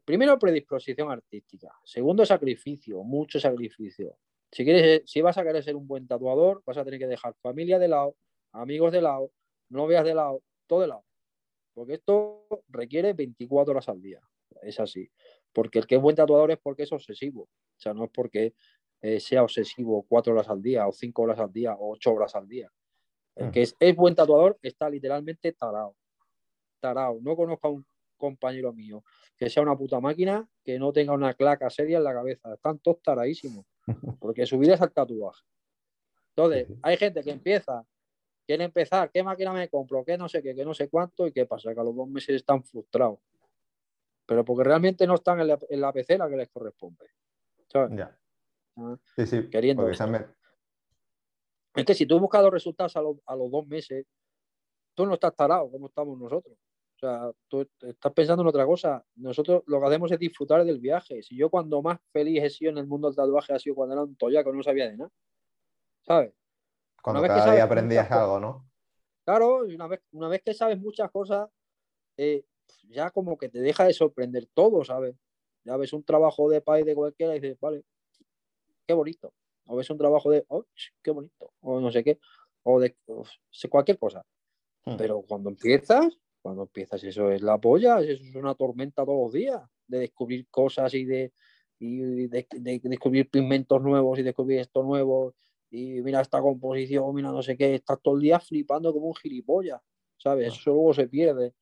[0.04, 1.72] primero predisposición artística.
[1.84, 4.16] Segundo, sacrificio, mucho sacrificio.
[4.50, 7.34] Si, quieres, si vas a querer ser un buen tatuador, vas a tener que dejar
[7.40, 8.16] familia de lado,
[8.50, 9.30] amigos de lado,
[9.68, 11.04] novias de lado, todo de lado.
[11.74, 14.20] Porque esto requiere 24 horas al día.
[14.62, 15.08] Es así.
[15.52, 17.42] Porque el que es buen tatuador es porque es obsesivo.
[17.42, 18.54] O sea, no es porque
[19.02, 22.34] eh, sea obsesivo cuatro horas al día, o cinco horas al día, o ocho horas
[22.36, 22.70] al día.
[23.34, 23.50] El mm.
[23.52, 25.96] que es, es buen tatuador está literalmente tarado.
[26.80, 27.18] Tarado.
[27.20, 27.86] No conozco a un
[28.16, 29.02] compañero mío
[29.36, 32.52] que sea una puta máquina que no tenga una claca seria en la cabeza.
[32.54, 33.64] Están todos taradísimos
[34.20, 35.42] porque su vida es el tatuaje.
[36.36, 37.84] Entonces, hay gente que empieza,
[38.46, 40.04] quiere empezar, ¿qué máquina me compro?
[40.04, 40.54] ¿Qué no sé qué?
[40.54, 41.26] ¿Qué no sé cuánto?
[41.26, 41.74] ¿Y qué pasa?
[41.74, 43.18] Que a los dos meses están frustrados.
[44.26, 47.06] Pero porque realmente no están en la, en la pecera que les corresponde.
[47.72, 48.19] Ya.
[49.16, 49.50] Sí, sí.
[49.50, 49.88] Queriendo.
[51.74, 54.06] Es que si tú buscas los resultados a, a los dos meses,
[54.94, 56.56] tú no estás tarado como estamos nosotros.
[56.96, 59.02] O sea, tú estás pensando en otra cosa.
[59.14, 61.22] Nosotros lo que hacemos es disfrutar del viaje.
[61.22, 63.94] Si yo cuando más feliz he sido en el mundo del tatuaje ha sido cuando
[63.94, 65.10] era un toyaco, no sabía de nada.
[66.02, 66.34] ¿Sabes?
[67.02, 68.70] Cuando cada día aprendías algo, ¿no?
[69.24, 71.48] Claro, una vez, una vez que sabes muchas cosas,
[72.18, 72.44] eh,
[72.88, 75.16] ya como que te deja de sorprender todo, ¿sabes?
[75.64, 77.84] Ya ves un trabajo de país de cualquiera y dices, vale,
[78.90, 79.32] qué bonito.
[79.66, 80.64] O ves un trabajo de, oh,
[81.00, 81.52] qué bonito.
[81.60, 82.18] O no sé qué.
[82.64, 82.96] O de
[83.70, 84.26] cualquier cosa.
[84.84, 84.96] Hmm.
[84.98, 89.32] Pero cuando empiezas, cuando empiezas eso es la polla, eso es una tormenta todos los
[89.32, 91.32] días, de descubrir cosas y de,
[91.78, 95.36] de, descubrir pigmentos nuevos y descubrir esto nuevo
[95.70, 99.14] y mira esta composición, mira no sé qué, estás todo el día flipando como un
[99.14, 99.80] gilipollas,
[100.16, 100.52] ¿sabes?
[100.52, 100.56] Ah.
[100.56, 101.54] Eso luego se pierde.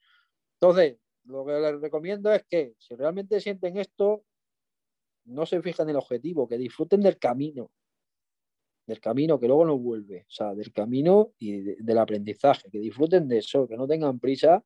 [0.55, 4.25] Entonces, lo que les recomiendo es que si realmente sienten esto,
[5.29, 7.71] no se fijen en el objetivo, que disfruten del camino.
[8.87, 10.23] Del camino que luego no vuelve.
[10.23, 12.71] O sea, del camino y de- del aprendizaje.
[12.71, 14.65] Que disfruten de eso, que no tengan prisa,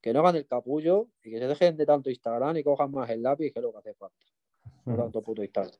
[0.00, 3.08] que no hagan el capullo y que se dejen de tanto Instagram y cojan más
[3.10, 4.16] el lápiz, que es lo que hace falta.
[4.84, 5.02] No Ujú.
[5.02, 5.74] tanto puto Instagram.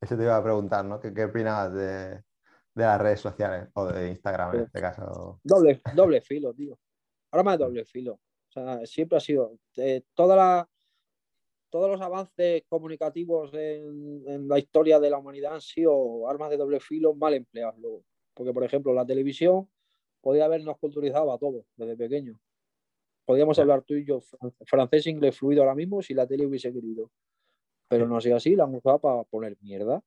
[0.00, 1.00] Eso te iba a preguntar, ¿no?
[1.00, 2.22] ¿Qué, qué opinabas de, de
[2.74, 5.40] las redes sociales o de Instagram en este caso?
[5.42, 6.78] Doble, doble filo, tío.
[7.32, 8.14] Ahora más doble filo.
[8.14, 9.58] O sea, siempre ha sido.
[9.76, 10.68] eh, toda la,
[11.76, 16.56] todos los avances comunicativos en, en la historia de la humanidad han sido armas de
[16.56, 18.02] doble filo mal empleadas luego.
[18.34, 19.68] Porque, por ejemplo, la televisión
[20.20, 22.38] podía habernos culturizado a todos desde pequeños.
[23.24, 23.62] Podíamos Ya.
[23.62, 27.10] hablar tú y yo fran- francés, inglés fluido ahora mismo si la tele hubiese querido.
[27.88, 30.02] Pero no ha sido así, la han usado para poner mierda.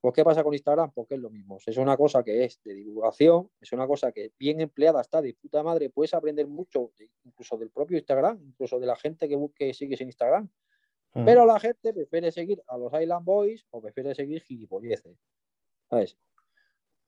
[0.00, 0.92] Pues, ¿qué pasa con Instagram?
[0.92, 1.58] Porque es lo mismo.
[1.64, 5.32] Es una cosa que es de divulgación, es una cosa que bien empleada está de
[5.34, 5.88] puta madre.
[5.90, 6.92] Puedes aprender mucho,
[7.24, 10.50] incluso del propio Instagram, incluso de la gente que busque sigues en Instagram.
[11.14, 11.24] Ujú.
[11.24, 15.16] Pero la gente prefiere seguir a los Island Boys o prefiere seguir gilipolleces.
[15.88, 16.16] ¿Sabes?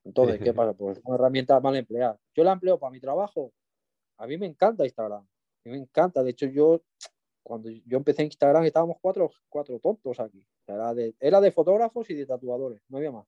[0.04, 0.72] Entonces, ¿qué pasa?
[0.74, 2.18] Pues es una herramienta mal empleada.
[2.34, 3.52] Yo la empleo para mi trabajo.
[4.18, 5.22] A mí me encanta Instagram.
[5.22, 5.28] A
[5.64, 6.22] mí me encanta.
[6.22, 6.82] De hecho, yo,
[7.42, 10.46] cuando yo empecé en Instagram, estábamos cuatro, cuatro tontos aquí.
[10.68, 12.80] Era de, era de fotógrafos y de tatuadores.
[12.88, 13.26] No había más.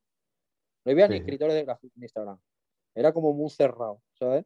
[0.85, 2.39] No había ni Sí, escritores de en Instagram.
[2.95, 4.45] Era como muy cerrado, ¿sabes?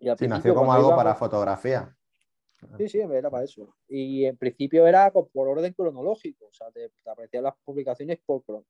[0.00, 1.96] Y al Sí, principio, nació como algo íbamos- para fotografía.
[2.78, 3.74] Sí, sí, era para eso.
[3.88, 8.42] Y en principio era por orden cronológico, o sea, te, te aparecían las publicaciones por,
[8.44, 8.64] por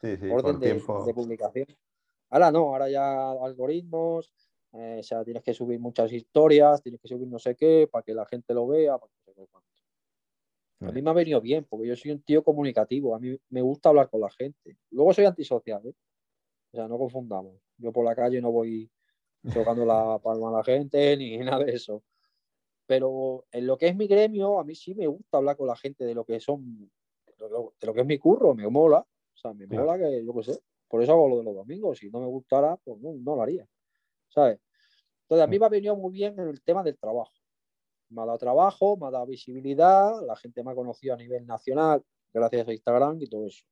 [0.00, 1.66] Sí, sí, orden por de, de publicación.
[2.30, 4.32] Ahora no, ahora ya algoritmos,
[4.72, 8.02] eh, o sea, tienes que subir muchas historias, tienes que subir no sé qué para
[8.02, 8.98] que la gente lo vea.
[8.98, 9.18] para que.
[10.80, 13.62] A mí me ha venido bien, porque yo soy un tío comunicativo, a mí me
[13.62, 14.76] gusta hablar con la gente.
[14.90, 15.94] Luego soy antisocial, ¿eh?
[16.72, 17.56] O sea, no confundamos.
[17.78, 18.88] Yo por la calle no voy
[19.52, 22.04] tocando la palma a la gente ni nada de eso.
[22.88, 25.76] Pero en lo que es mi gremio, a mí sí me gusta hablar con la
[25.76, 26.90] gente de lo que son,
[27.26, 29.00] de lo, de lo que es mi curro, me mola.
[29.00, 30.58] O sea, me mola que, yo qué sé.
[30.88, 31.98] Por eso hago lo de los domingos.
[31.98, 33.68] Si no me gustara, pues no, no lo haría.
[34.28, 34.58] ¿Sabes?
[35.24, 37.34] Entonces, a mí me ha venido muy bien el tema del trabajo.
[38.08, 41.46] Me ha dado trabajo, me ha dado visibilidad, la gente me ha conocido a nivel
[41.46, 43.66] nacional gracias a Instagram y todo eso.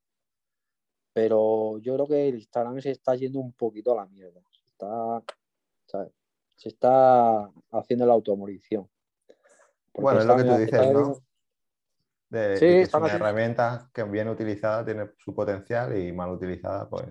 [1.11, 4.39] Pero yo creo que el Instagram se está yendo un poquito a la mierda.
[4.51, 5.23] Se está,
[5.87, 6.11] ¿sabes?
[6.55, 8.87] Se está haciendo la automorición.
[9.97, 11.13] Bueno, es lo que tú dices, ¿no?
[12.29, 16.29] De, de Sí, que es una herramienta que bien utilizada tiene su potencial y mal
[16.31, 17.05] utilizada, pues.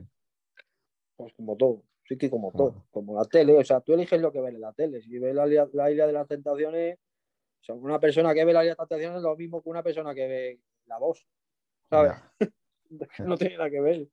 [1.17, 2.57] Pues como todo, sí que como Ah.
[2.57, 5.01] todo, como la tele, o sea, tú eliges lo que ves en la tele.
[5.01, 8.63] Si ves la, la isla de las tentaciones, o sea, una persona que ve la
[8.63, 11.27] isla de las tentaciones es lo mismo que una persona que ve la 2,
[11.91, 12.13] ¿sabes?
[13.19, 14.09] no tiene nada que ver.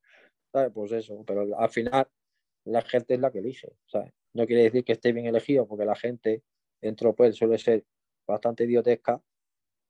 [0.51, 0.71] ¿Sabes?
[0.73, 2.07] Pues eso, pero al final
[2.65, 4.13] la gente es la que elige, ¿sabes?
[4.33, 6.43] No quiere decir que esté bien elegido, porque la gente
[6.81, 7.83] dentro pues suele ser
[8.25, 9.21] bastante idiotesca,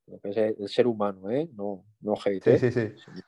[0.08, 1.48] lo que es el, el ser humano, ¿eh?
[1.54, 2.58] No, no hate, Sí, ¿eh?
[2.60, 3.22] sí, sí.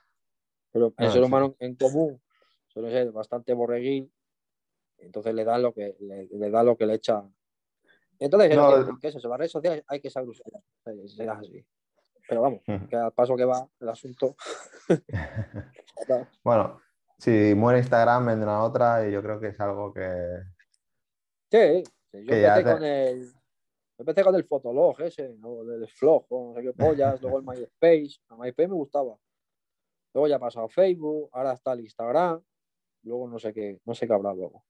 [0.71, 2.21] Pero el No, ser humano en común
[2.67, 4.11] suele ser bastante borreguín,
[4.97, 7.23] entonces le da lo que le, le da lo que le echa.
[8.19, 11.19] Entonces, es No, que, que es eso, las redes sociales hay que saber usarlas, es
[11.19, 11.65] así.
[12.27, 14.35] Pero vamos, que al paso que va el asunto.
[16.43, 16.81] Bueno,
[17.17, 20.41] si muere Instagram, vendrá otra y yo creo que es algo que.
[21.51, 21.83] Sí,
[22.13, 23.33] yo Que ya empecé te- con el.
[23.97, 25.63] Empecé con el Fotolog ese, ¿no?
[25.63, 28.19] del Flog, o no sé qué pollas, luego el MySpace.
[28.29, 29.17] A MySpace me gustaba.
[30.13, 32.41] Luego ya ha pasado Facebook, ahora está el Instagram,
[33.03, 34.63] luego no sé qué, no sé qué habrá luego.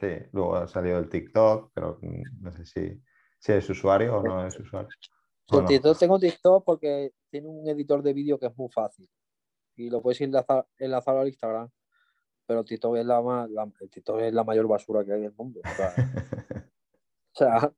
[0.00, 1.98] Sí, luego ha salido el TikTok, pero
[2.40, 3.00] no sé si,
[3.38, 4.88] si es usuario o no es usuario.
[5.00, 5.68] Sí, ¿O no?
[5.68, 9.08] TikTok- tengo TikTok porque tiene un editor de vídeo que es muy fácil
[9.76, 11.68] y lo puedes enlazar, enlazar al Instagram.
[12.46, 15.34] Pero TikTok es la, más, la- el TikTok es la mayor basura que hay del
[15.34, 15.60] mundo.
[15.64, 15.94] O sea,
[17.32, 17.72] o sea,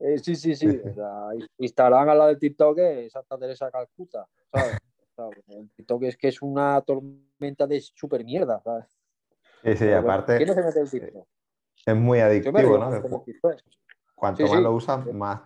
[0.00, 0.66] eh, sí, sí, sí.
[0.84, 1.28] O sea,
[1.58, 4.26] Instagram al lado del TikTok es Santa Teresa de Calcuta.
[5.48, 8.60] el TikTok es que es una tormenta de super mierda.
[8.64, 8.86] ¿sabes?
[9.62, 11.26] Sí, sí, Pero bueno, aparte ¿Quién no se mete en TikTok?
[11.86, 13.24] es muy adictivo, ¿no?
[14.14, 14.62] Cuanto Sí, más sí.
[14.64, 15.40] lo usas, más,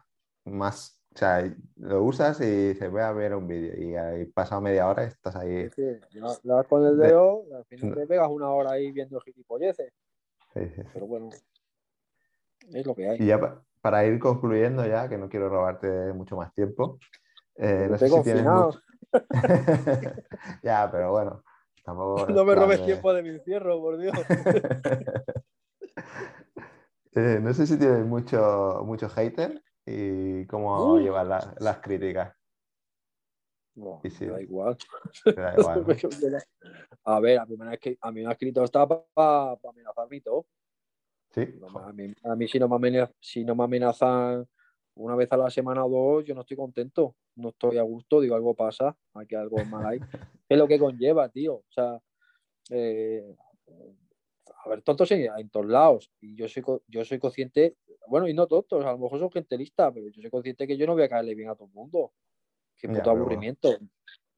[0.44, 4.60] más, o sea, lo usas y se ve a ver un vídeo y ahí pasado
[4.60, 5.68] media hora estás ahí.
[5.70, 5.82] Sí.
[6.10, 9.92] Le das- con el De- dedo, al final te pegas una hora ahí viendo gilipolleces.
[10.54, 10.82] Sí, sí.
[10.92, 11.30] Pero bueno,
[12.72, 13.22] es lo que hay.
[13.22, 13.38] Y ya
[13.84, 16.98] para ir concluyendo ya, que no quiero robarte mucho más tiempo,
[17.56, 18.80] eh, no sé si tienes mucho-
[20.62, 21.44] ya, pero bueno,
[21.84, 24.14] tampoco No me robes de- tiempo de mi encierro, por Dios.
[27.16, 30.98] Eh, no sé si tienes mucho, mucho hater y cómo Uh.
[30.98, 32.34] llevas la- las críticas.
[33.76, 34.24] No, Sí, sí.
[34.26, 34.76] me da igual.
[35.24, 35.94] Te da igual, ¿no?
[37.04, 40.16] A ver, a mí me han, escri- a mí me ha escrito esta para amenazarme
[40.16, 40.46] y todo.
[41.34, 41.42] Sí.
[41.74, 44.46] A mí, a mí si, no me amenazan, si no me amenazan
[44.94, 48.20] una vez a la semana o dos, yo no estoy contento, no estoy a gusto,
[48.20, 49.98] digo, algo pasa, aquí algo mal hay.
[50.48, 51.54] es lo que conlleva, tío.
[51.54, 52.00] O sea,
[52.70, 53.34] eh,
[54.64, 56.08] a ver, tontos en, en, todos lados.
[56.20, 57.76] Y yo soy, yo soy consciente,
[58.06, 60.76] bueno, y no tontos, a lo mejor son gente lista, pero yo soy consciente que
[60.76, 62.12] yo no voy a caerle bien a todo el mundo.
[62.76, 63.76] Qué puto aburrimiento,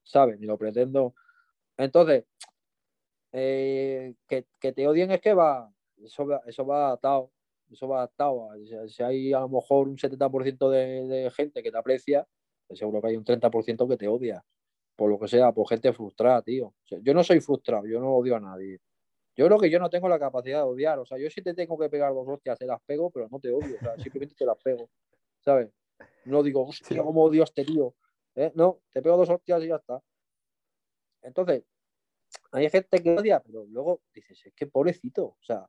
[0.01, 0.39] ¿sabes?
[0.39, 1.13] Ni lo pretendo.
[1.77, 2.25] Entonces,
[3.33, 5.71] eh, que, que, te odien es que va,
[6.03, 7.31] eso, eso va atado,
[7.71, 8.49] eso va atado.
[8.87, 12.27] Si hay a lo mejor un 70% de, de, gente que te aprecia,
[12.67, 14.43] pues seguro que hay un 30% que te odia.
[14.95, 16.67] Por lo que sea, por gente frustrada, tío.
[16.67, 18.79] O sea, yo no soy frustrado, yo no odio a nadie.
[19.35, 20.97] Yo creo que yo no tengo la capacidad de odiar.
[20.97, 23.39] O sea, yo sí te tengo que pegar dos hostias, te las pego, pero no
[23.39, 23.75] te odio.
[23.75, 24.89] O sea, simplemente te las pego.
[25.39, 25.69] ¿Sabes?
[26.25, 27.93] No digo, hostia, cómo odio a este tío.
[28.35, 28.51] ¿Eh?
[28.55, 30.01] No, te pego dos hostias y ya está.
[31.21, 31.63] Entonces,
[32.51, 35.25] hay gente que odia, pero luego dices, es que pobrecito.
[35.25, 35.67] O sea,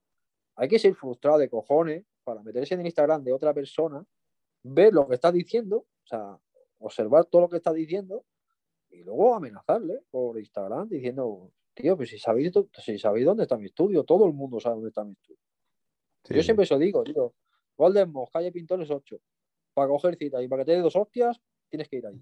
[0.59, 4.04] hay que ser frustrado de cojones para meterse en el Instagram de otra persona,
[4.64, 6.36] ver lo que está diciendo, o sea,
[6.78, 8.24] observar todo lo que está diciendo
[8.90, 13.66] y luego amenazarle por Instagram diciendo, tío, pues si sabéis, si sabéis dónde está mi
[13.66, 15.38] estudio, todo el mundo sabe dónde está mi estudio.
[16.24, 16.34] Sí.
[16.34, 17.34] Yo siempre eso digo, tío,
[17.76, 19.16] Golden Moss, calle Pintores 8,
[19.74, 22.20] para coger cita y para que te dé dos hostias, tienes que ir ahí.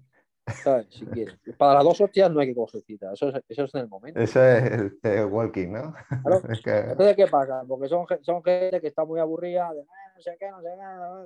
[0.63, 0.87] ¿Sabes?
[0.89, 1.37] Si quieres.
[1.57, 3.87] Para las dos hostias no hay que coger cita, eso es, eso es en el
[3.87, 4.19] momento.
[4.19, 5.93] Eso es el walking, ¿no?
[6.23, 6.41] Claro.
[6.49, 6.77] es que...
[6.77, 7.63] Entonces, ¿qué pasa?
[7.67, 10.69] Porque son, son gente que está muy aburrida, de ah, no sé qué, no sé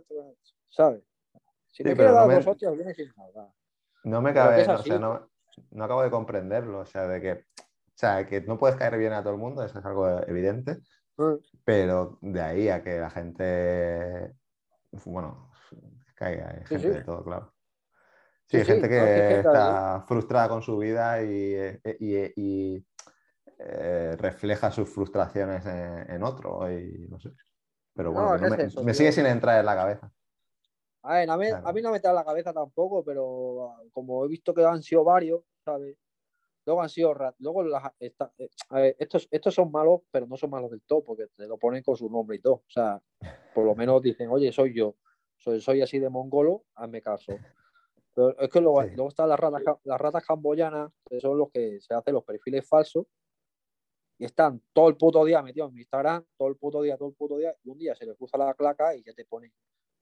[0.08, 0.16] qué,
[0.70, 1.04] ¿sabes?
[1.68, 2.52] Si sí, te quieres dar no dos me...
[2.52, 3.54] hostias, vienes sin nada.
[4.04, 5.30] No me cabe, no, o sea, no,
[5.70, 7.46] no acabo de comprenderlo, o sea, de que
[7.92, 10.80] o sea, que no puedes caer bien a todo el mundo, eso es algo evidente,
[11.18, 11.36] mm.
[11.64, 14.34] pero de ahí a que la gente,
[15.06, 15.52] bueno,
[16.16, 16.90] caiga, hay gente sí, sí.
[16.90, 17.54] de todo, claro.
[18.52, 21.56] Sí, hay gente que está frustrada con su vida y,
[22.02, 22.86] y, y
[23.60, 27.32] eh, refleja sus frustraciones en, en, otro, y no sé.
[27.94, 30.12] Pero bueno, no, me, eso, me sigue sin entrar en la cabeza.
[31.04, 31.66] A ver, a mí, claro.
[31.66, 34.84] a mí no me entra en la cabeza tampoco, pero como he visto que han
[34.84, 35.96] sido varios, ¿sabes?
[36.66, 40.50] Luego han sido, luego las, esta, eh, ver, estos, estos son malos, pero no son
[40.50, 42.56] malos del todo, porque te lo ponen con su nombre y todo.
[42.56, 43.02] O sea,
[43.56, 44.98] por lo menos dicen, oye, soy yo,
[45.38, 47.32] soy, soy así de mongolo, hazme caso.
[48.14, 48.90] Pero es que luego, sí.
[48.96, 52.68] luego están las ratas, las ratas camboyanas, que son los que se hacen los perfiles
[52.68, 53.06] falsos,
[54.18, 57.10] y están todo el puto día metidos en mi Instagram, todo el puto día, todo
[57.10, 59.52] el puto día, y un día se les cruza la claca y ya te ponen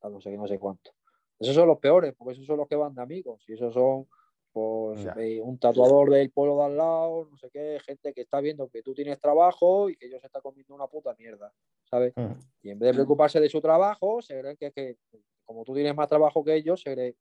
[0.02, 0.92] a no sé qué, no sé cuánto.
[1.40, 4.08] Esos son los peores, porque esos son los que van de amigos, y esos son
[4.52, 8.42] pues, eh, un tatuador del pueblo de al lado, no sé qué, gente que está
[8.42, 11.54] viendo que tú tienes trabajo y que ellos se están comiendo una puta mierda,
[11.90, 12.14] ¿sabes?
[12.16, 12.34] Mm.
[12.64, 14.98] Y en vez de preocuparse de su trabajo, se creen que, que
[15.46, 17.16] como tú tienes más trabajo que ellos, se creen,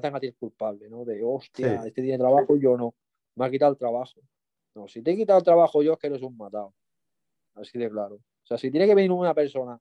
[0.00, 1.04] te hacen a ti culpable, ¿no?
[1.04, 1.88] De, hostia, sí.
[1.88, 2.94] este tiene trabajo y yo no,
[3.36, 4.20] me ha quitado el trabajo.
[4.74, 6.74] No, si te he quitado el trabajo yo es que eres un matado.
[7.54, 8.16] Así de claro.
[8.16, 9.80] O sea, si tiene que venir una persona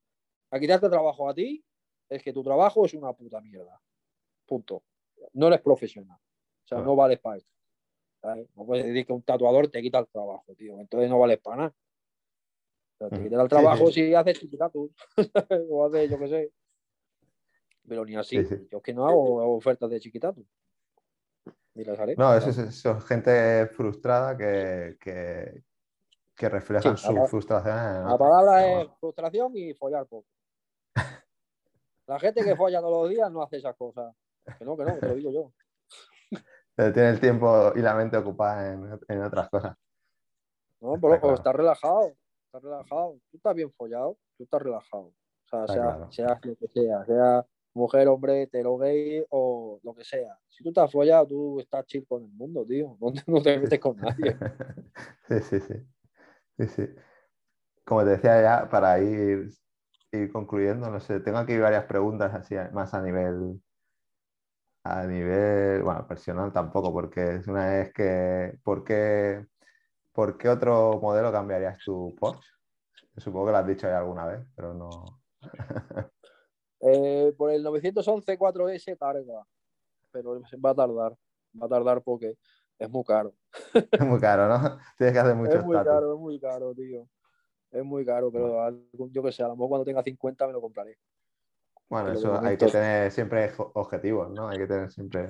[0.51, 1.63] a quitarte el trabajo a ti,
[2.09, 3.81] es que tu trabajo es una puta mierda.
[4.45, 4.83] Punto.
[5.33, 6.19] No eres profesional.
[6.19, 7.51] O sea, no vales para esto.
[8.21, 8.47] ¿sabes?
[8.55, 10.79] No puedes decir que un tatuador te quita el trabajo, tío.
[10.79, 11.75] Entonces no vales para nada.
[12.99, 14.05] Pero te quita el trabajo sí, sí.
[14.05, 14.91] si haces chiquitatus
[15.71, 16.51] o haces, yo qué sé.
[17.87, 18.43] Pero ni así.
[18.45, 20.45] Sí, yo es que no hago, hago ofertas de chiquitatus.
[21.75, 22.15] Ni las haré.
[22.15, 25.63] No, eso es, eso es gente frustrada que, que,
[26.35, 27.77] que reflejan su la, frustración.
[27.77, 30.27] En la palabra es frustración y follar poco.
[32.07, 34.13] La gente que folla todos los días no hace esas cosas.
[34.57, 35.53] Que no, que no, te lo digo yo.
[36.93, 39.75] tiene el tiempo y la mente ocupada en, en otras cosas.
[40.81, 41.35] No, pero claro.
[41.35, 42.13] está relajado,
[42.45, 43.13] está relajado.
[43.31, 45.05] Tú estás bien follado, tú estás relajado.
[45.05, 45.15] O
[45.49, 46.11] sea, sea, claro.
[46.11, 50.37] sea, lo que sea, sea mujer, hombre, hetero, gay o lo que sea.
[50.49, 52.97] Si tú estás follado, tú estás chill con el mundo, tío.
[52.99, 54.37] No, no te metes con nadie.
[55.41, 55.59] sí, sí,
[56.57, 56.89] sí, sí.
[57.85, 59.49] Como te decía ya, para ir,
[60.11, 63.59] ir concluyendo, no sé, tengo aquí varias preguntas así más a nivel
[64.83, 69.45] a nivel, bueno, personal tampoco, porque es una vez que, ¿por qué,
[70.11, 72.49] ¿por qué otro modelo cambiarías tu Porsche?
[73.17, 75.21] Supongo que lo has dicho ya alguna vez, pero no.
[76.85, 79.45] eh, por el 911 4S tarda,
[80.11, 81.17] pero va a tardar,
[81.61, 82.35] va a tardar porque
[82.77, 83.33] es muy caro.
[83.91, 84.77] es muy caro, ¿no?
[84.97, 87.07] Tienes que hacer mucho Es muy caro, es muy caro, tío.
[87.71, 88.69] Es muy caro, pero
[89.09, 90.97] yo que sé, a lo mejor cuando tenga 50 me lo compraré.
[91.89, 94.47] Bueno, eso hay que tener siempre objetivos, ¿no?
[94.49, 95.27] Hay que tener siempre.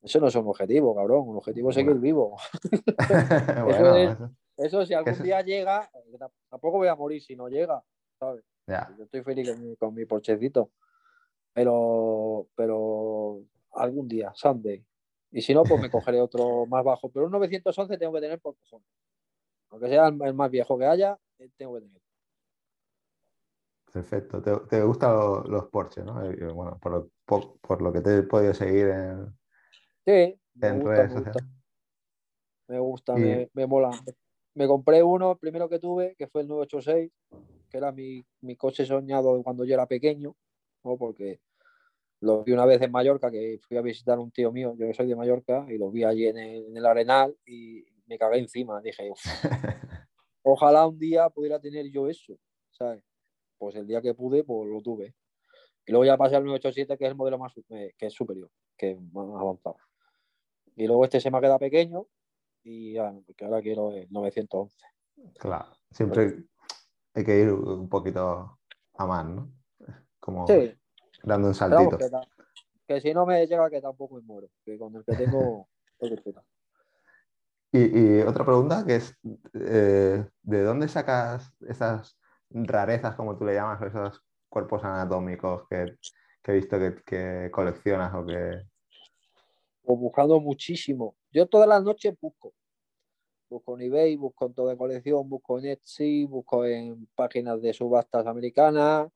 [0.00, 1.28] Eso no es un objetivo, cabrón.
[1.28, 2.36] Un objetivo es seguir vivo.
[3.64, 4.16] bueno, eso, es,
[4.56, 5.90] eso, si algún día llega,
[6.48, 7.82] tampoco voy a morir si no llega,
[8.18, 8.44] ¿sabes?
[8.68, 10.70] Yo estoy feliz con mi, con mi porchecito.
[11.52, 13.40] Pero, pero
[13.72, 14.84] algún día, Sunday.
[15.30, 17.10] Y si no, pues me cogeré otro más bajo.
[17.10, 18.86] Pero un 911 tengo que tener por cojones.
[19.70, 22.02] Aunque sea el más viejo que haya, eh, tengo que tener.
[23.92, 24.42] Perfecto.
[24.42, 25.14] ¿Te, gustan
[25.48, 26.14] los, Porsche, no?
[26.54, 29.26] Bueno, por lo, que te he podido seguir en,
[30.04, 31.44] sí, redes sociales.
[32.68, 33.90] Me gusta, me, me, mola.
[34.54, 37.10] Me compré uno, el primero que tuve, que fue el 986,
[37.68, 38.24] que era mi,
[38.56, 40.34] coche soñado cuando yo era pequeño,
[40.82, 41.40] porque
[42.20, 44.92] lo vi una vez en Mallorca, que fui a visitar a un tío mío, yo
[44.92, 48.80] soy de Mallorca, y lo vi allí en el, Arenal y me cagué encima.
[48.80, 49.10] Dije,
[50.42, 52.38] ojalá un día pudiera tener yo eso,
[52.70, 53.04] ¿sabes?
[53.58, 55.14] Pues el día que pude, pues lo tuve.
[55.86, 58.50] Y luego ya pasé al 987, que es el modelo más eh, que es superior,
[58.76, 59.76] que es más avanzado.
[60.76, 62.06] Y luego este se me ha quedado pequeño
[62.62, 64.76] y ya, porque ahora quiero el 911.
[65.38, 66.44] Claro, siempre
[67.18, 68.58] hay que ir un poquito
[68.94, 69.50] a más, ¿no?
[70.20, 70.46] Como
[71.22, 71.98] dando un saltito.
[72.86, 75.68] que, si no me llega, que tampoco me muero, que con el que tengo,
[77.72, 79.18] y, y, otra pregunta que es,
[79.54, 82.16] eh, ¿de dónde sacas esas
[82.50, 85.96] rarezas, como tú le llamas, esos cuerpos anatómicos que,
[86.44, 88.62] he visto que, que, coleccionas o que...
[89.82, 91.16] Buscando muchísimo.
[91.32, 92.52] Yo todas las noches busco.
[93.48, 98.26] Busco en eBay, busco en toda colección, busco en Etsy, busco en páginas de subastas
[98.26, 99.08] americanas,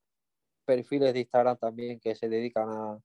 [0.65, 2.99] perfiles de Instagram también que se dedican a,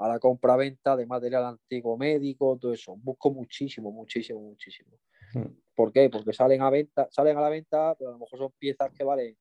[0.00, 2.96] a la compra-venta de material antiguo médico, todo eso.
[2.96, 4.98] Busco muchísimo, muchísimo, muchísimo.
[5.34, 5.52] Hmm.
[5.74, 6.08] ¿Por qué?
[6.08, 9.04] Porque salen a venta, salen a la venta, pero a lo mejor son piezas que
[9.04, 9.36] valen,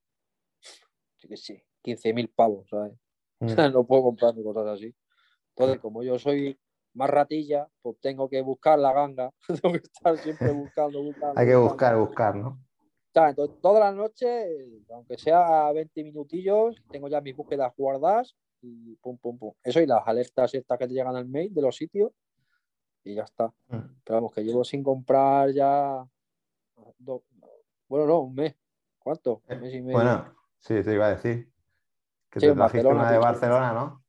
[1.18, 2.94] yo qué sé, 15.000 pavos, ¿sabes?
[3.40, 3.48] Hmm.
[3.74, 4.94] no puedo comprar cosas así.
[5.56, 6.60] Entonces, como yo soy
[7.00, 9.32] más ratilla, pues tengo que buscar la ganga,
[9.62, 11.40] tengo que estar siempre buscando, buscando.
[11.40, 12.60] Hay que buscar, buscar, ¿no?
[13.14, 14.48] entonces, todas las noches,
[14.94, 19.54] aunque sea 20 minutillos, tengo ya mis búsquedas guardadas y pum, pum, pum.
[19.64, 22.12] Eso y las alertas estas que te llegan al mail de los sitios
[23.04, 23.48] y ya está.
[23.68, 23.78] Mm.
[24.04, 26.06] Pero vamos, que llevo sin comprar ya.
[26.98, 28.56] Bueno, no, un mes.
[29.00, 29.42] ¿Cuánto?
[29.50, 29.98] Un mes y medio.
[29.98, 31.52] Bueno, sí, te iba a decir.
[32.30, 34.04] Que te trajiste una de Barcelona, ¿no?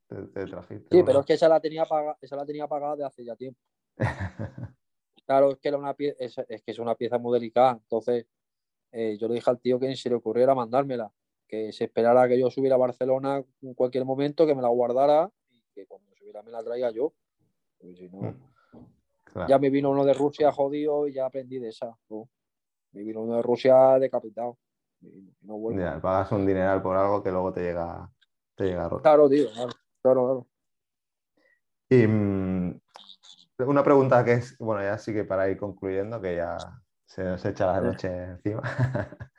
[0.91, 3.37] Sí, pero es que esa la tenía pagada, esa la tenía pagada de hace ya
[3.37, 3.61] tiempo.
[5.27, 7.73] claro, es que era una pieza, es, que es una pieza muy delicada.
[7.73, 8.27] Entonces,
[8.93, 11.13] eh, yo le dije al tío que ni se le ocurriera mandármela,
[11.47, 15.31] que se esperara que yo subiera a Barcelona en cualquier momento, que me la guardara
[15.51, 17.13] y que cuando subiera me la traiga yo.
[17.81, 18.35] si no,
[19.47, 21.97] ya me vino uno de Rusia jodido y ya aprendí de esa.
[22.93, 24.59] Me vino uno de Rusia decapitado.
[25.43, 28.11] no pagas un dineral por algo que luego te llega,
[28.57, 29.03] te llega roto.
[29.03, 29.71] Claro, tío, claro,
[30.03, 30.47] claro.
[31.89, 32.81] Y mm,
[33.59, 36.57] una pregunta que es, bueno, ya sí que para ir concluyendo, que ya
[37.05, 38.63] se nos echa la noche encima.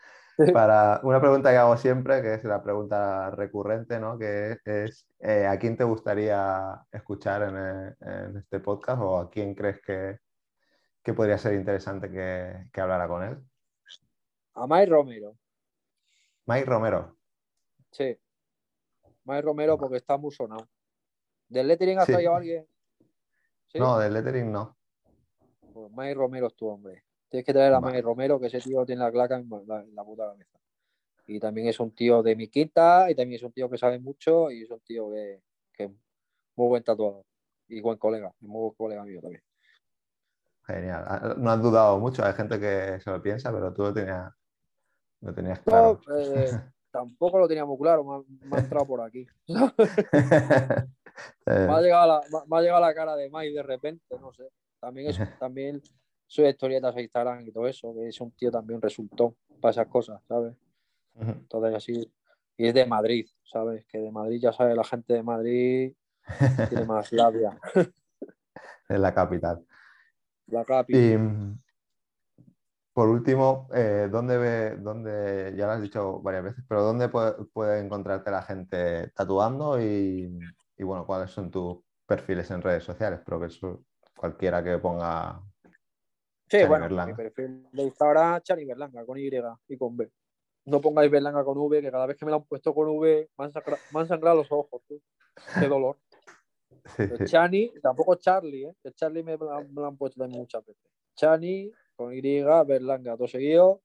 [0.53, 4.17] Para una pregunta que hago siempre, que es la pregunta recurrente, ¿no?
[4.17, 9.81] Que es, eh, ¿a quién te gustaría escuchar en, este podcast o a quién crees
[9.81, 10.17] que,
[11.13, 13.37] podría ser interesante que, hablara con él?
[14.55, 15.37] A Mike Romero.
[16.47, 17.17] Mike Romero.
[17.91, 18.17] Sí.
[19.25, 20.67] Mike Romero porque está muy sonado.
[21.47, 22.65] ¿Del lettering has traído alguien?
[23.75, 24.77] No, del lettering no.
[25.73, 27.03] Pues Mike Romero es tu hombre.
[27.29, 30.25] Tienes que traer a Mike Romero, que ese tío tiene la claca en la, puta
[30.25, 30.59] cabeza.
[31.27, 33.99] Y también es un tío de mi quinta, y también es un tío que sabe
[33.99, 35.41] mucho, y es un tío que,
[35.77, 35.89] es
[36.57, 37.23] muy buen tatuador.
[37.69, 39.41] Y buen colega, muy buen colega mío también.
[40.65, 41.05] Genial.
[41.07, 44.33] Ah, no has dudado mucho, hay gente que se lo piensa, pero tú lo tenías,
[45.21, 46.01] lo tenías claro.
[46.17, 46.51] Eh,
[46.91, 49.25] tampoco lo tenía muy claro, me ha, entrado por aquí.
[49.47, 49.71] me,
[51.53, 54.49] ha llegado la, me, ha llegado la, cara de Mike de repente, no sé.
[54.79, 55.81] También es, también
[56.27, 59.87] sus historietas a Instagram y todo eso, que es un tío también resultó para esas
[59.87, 60.55] cosas, ¿sabes?
[61.15, 62.13] Entonces así,
[62.57, 63.85] y es de Madrid, ¿sabes?
[63.85, 65.93] Que de Madrid ya sabe la gente de Madrid
[66.69, 67.59] tiene más labia.
[68.87, 69.65] Es la capital.
[70.47, 71.01] La capital.
[71.01, 71.59] Y mm,
[72.93, 77.79] por último, eh, ¿dónde, ve, dónde, ya lo has dicho varias veces, pero dónde puede,
[77.79, 80.37] encontrarte la gente tatuando y,
[80.77, 83.21] y, bueno, cuáles son tus perfiles en redes sociales?
[83.23, 83.83] Pero que eso,
[84.15, 85.41] cualquiera que ponga
[86.51, 89.29] Sí, bueno, mi perfil de Instagram, Chani Berlanga, con Y
[89.69, 90.11] y con B.
[90.65, 93.29] No pongáis Berlanga con V, que cada vez que me la han puesto con V,
[93.37, 94.97] me han, sangrado, los ojos, tío.
[95.57, 95.97] Qué dolor.
[97.25, 98.75] Chani, tampoco Charlie, ¿eh?
[98.93, 100.91] Charlie me, me lo han puesto también muchas veces.
[101.15, 101.71] Chani,
[102.01, 102.21] con Y,
[102.65, 103.81] Berlanga, todo seguido.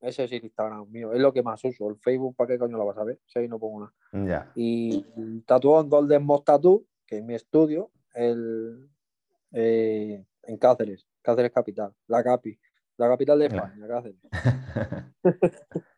[0.00, 1.88] Ese es el Instagram mío, es lo que más uso.
[1.88, 3.20] El Facebook, ¿para qué coño lo vas a ver?
[3.26, 4.50] Si ahí no pongo nada.
[4.56, 5.04] Y
[5.46, 8.88] tatuó en Golden Moss Tattoo, que es mi estudio, el,
[9.52, 11.06] eh, en Cáceres.
[11.22, 12.58] Cáceres capital, la capi,
[12.96, 14.18] la capital de España, Cáceres.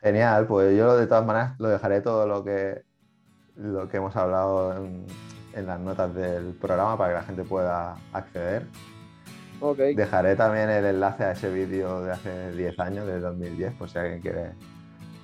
[0.00, 2.82] Genial, pues yo de todas maneras lo dejaré todo lo que,
[3.56, 5.06] lo que hemos hablado en,
[5.66, 8.64] las notas del programa para que la gente pueda acceder.
[9.64, 9.94] Okay.
[9.94, 13.96] Dejaré también el enlace a ese vídeo de hace 10 años, de 2010, por si
[13.98, 14.50] alguien quiere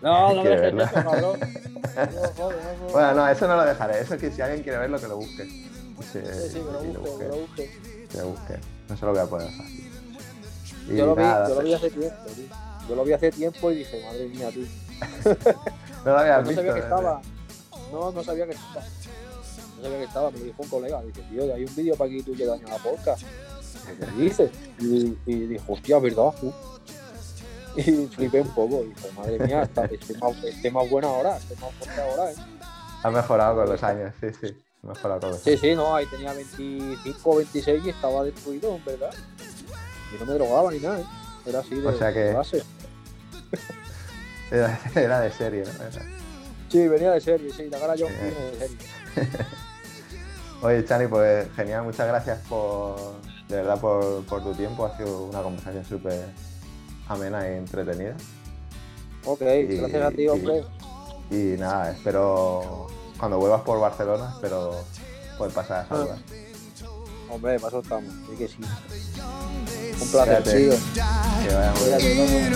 [0.00, 1.40] No, no me ¿Quiere dejes eso, cabrón.
[1.98, 2.92] No, joder, no, no.
[2.92, 4.00] Bueno, no, eso no lo dejaré.
[4.00, 5.44] Eso que si alguien quiere verlo, que lo busque.
[5.44, 5.72] Sí,
[6.12, 6.20] Sí,
[6.52, 7.70] sí, que lo que busque, que lo busque.
[8.12, 8.54] que lo busque.
[8.88, 9.90] No se lo voy a poner fácil.
[10.88, 12.44] Y Yo lo, vi, nada, yo lo vi hace tiempo, tío.
[12.88, 14.60] Yo lo vi hace tiempo y dije, madre mía, tú.
[16.04, 16.54] no lo habías no visto.
[16.62, 17.20] sabía que estaba.
[17.92, 18.86] No, no sabía que estaba.
[19.76, 21.02] No sabía que estaba, me dijo un colega.
[21.02, 23.22] Dice, tío, hay un vídeo para que tú que daña la podcast.
[23.98, 24.50] ¿Qué dices?
[24.80, 26.32] Y, y dijo, hostia, ¿verdad?
[27.76, 28.82] Y flipé un poco.
[28.84, 32.32] Y dije, madre mía, está, este, más, este más bueno ahora, este más fuerte ahora,
[32.32, 32.36] ¿eh?
[33.02, 34.56] Ha mejorado con los años, sí, sí.
[34.82, 38.84] Ha mejorado con los Sí, sí, no, ahí tenía 25 26 y estaba destruido, en
[38.84, 39.10] verdad.
[40.14, 41.04] Y no me drogaba ni nada, ¿eh?
[41.46, 42.62] Era así de, O sea que- de base.
[44.50, 45.84] Era, era de serie, ¿no?
[45.84, 46.06] Era-
[46.70, 48.24] Sí, venía de serie, sí, la cara John Sí.
[48.24, 48.76] de serie.
[50.62, 53.14] Oye, Chani, pues genial, muchas gracias por,
[53.48, 54.84] de verdad, por, por tu tiempo.
[54.86, 56.28] Ha sido una conversación súper
[57.08, 58.14] amena y entretenida.
[59.24, 60.64] Ok, Y- gracias a ti, hombre.
[61.30, 62.86] Y nada, espero,
[63.18, 64.74] cuando vuelvas por Barcelona, espero
[65.36, 66.18] poder pasar a saludar.
[67.30, 68.56] Hombre, para eso estamos, sí que sí.
[70.00, 70.72] Un placer, tío.
[71.46, 72.52] Que vaya muy bien.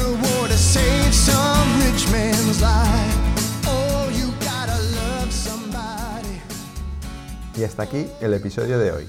[7.57, 9.09] Y hasta aquí el episodio de hoy.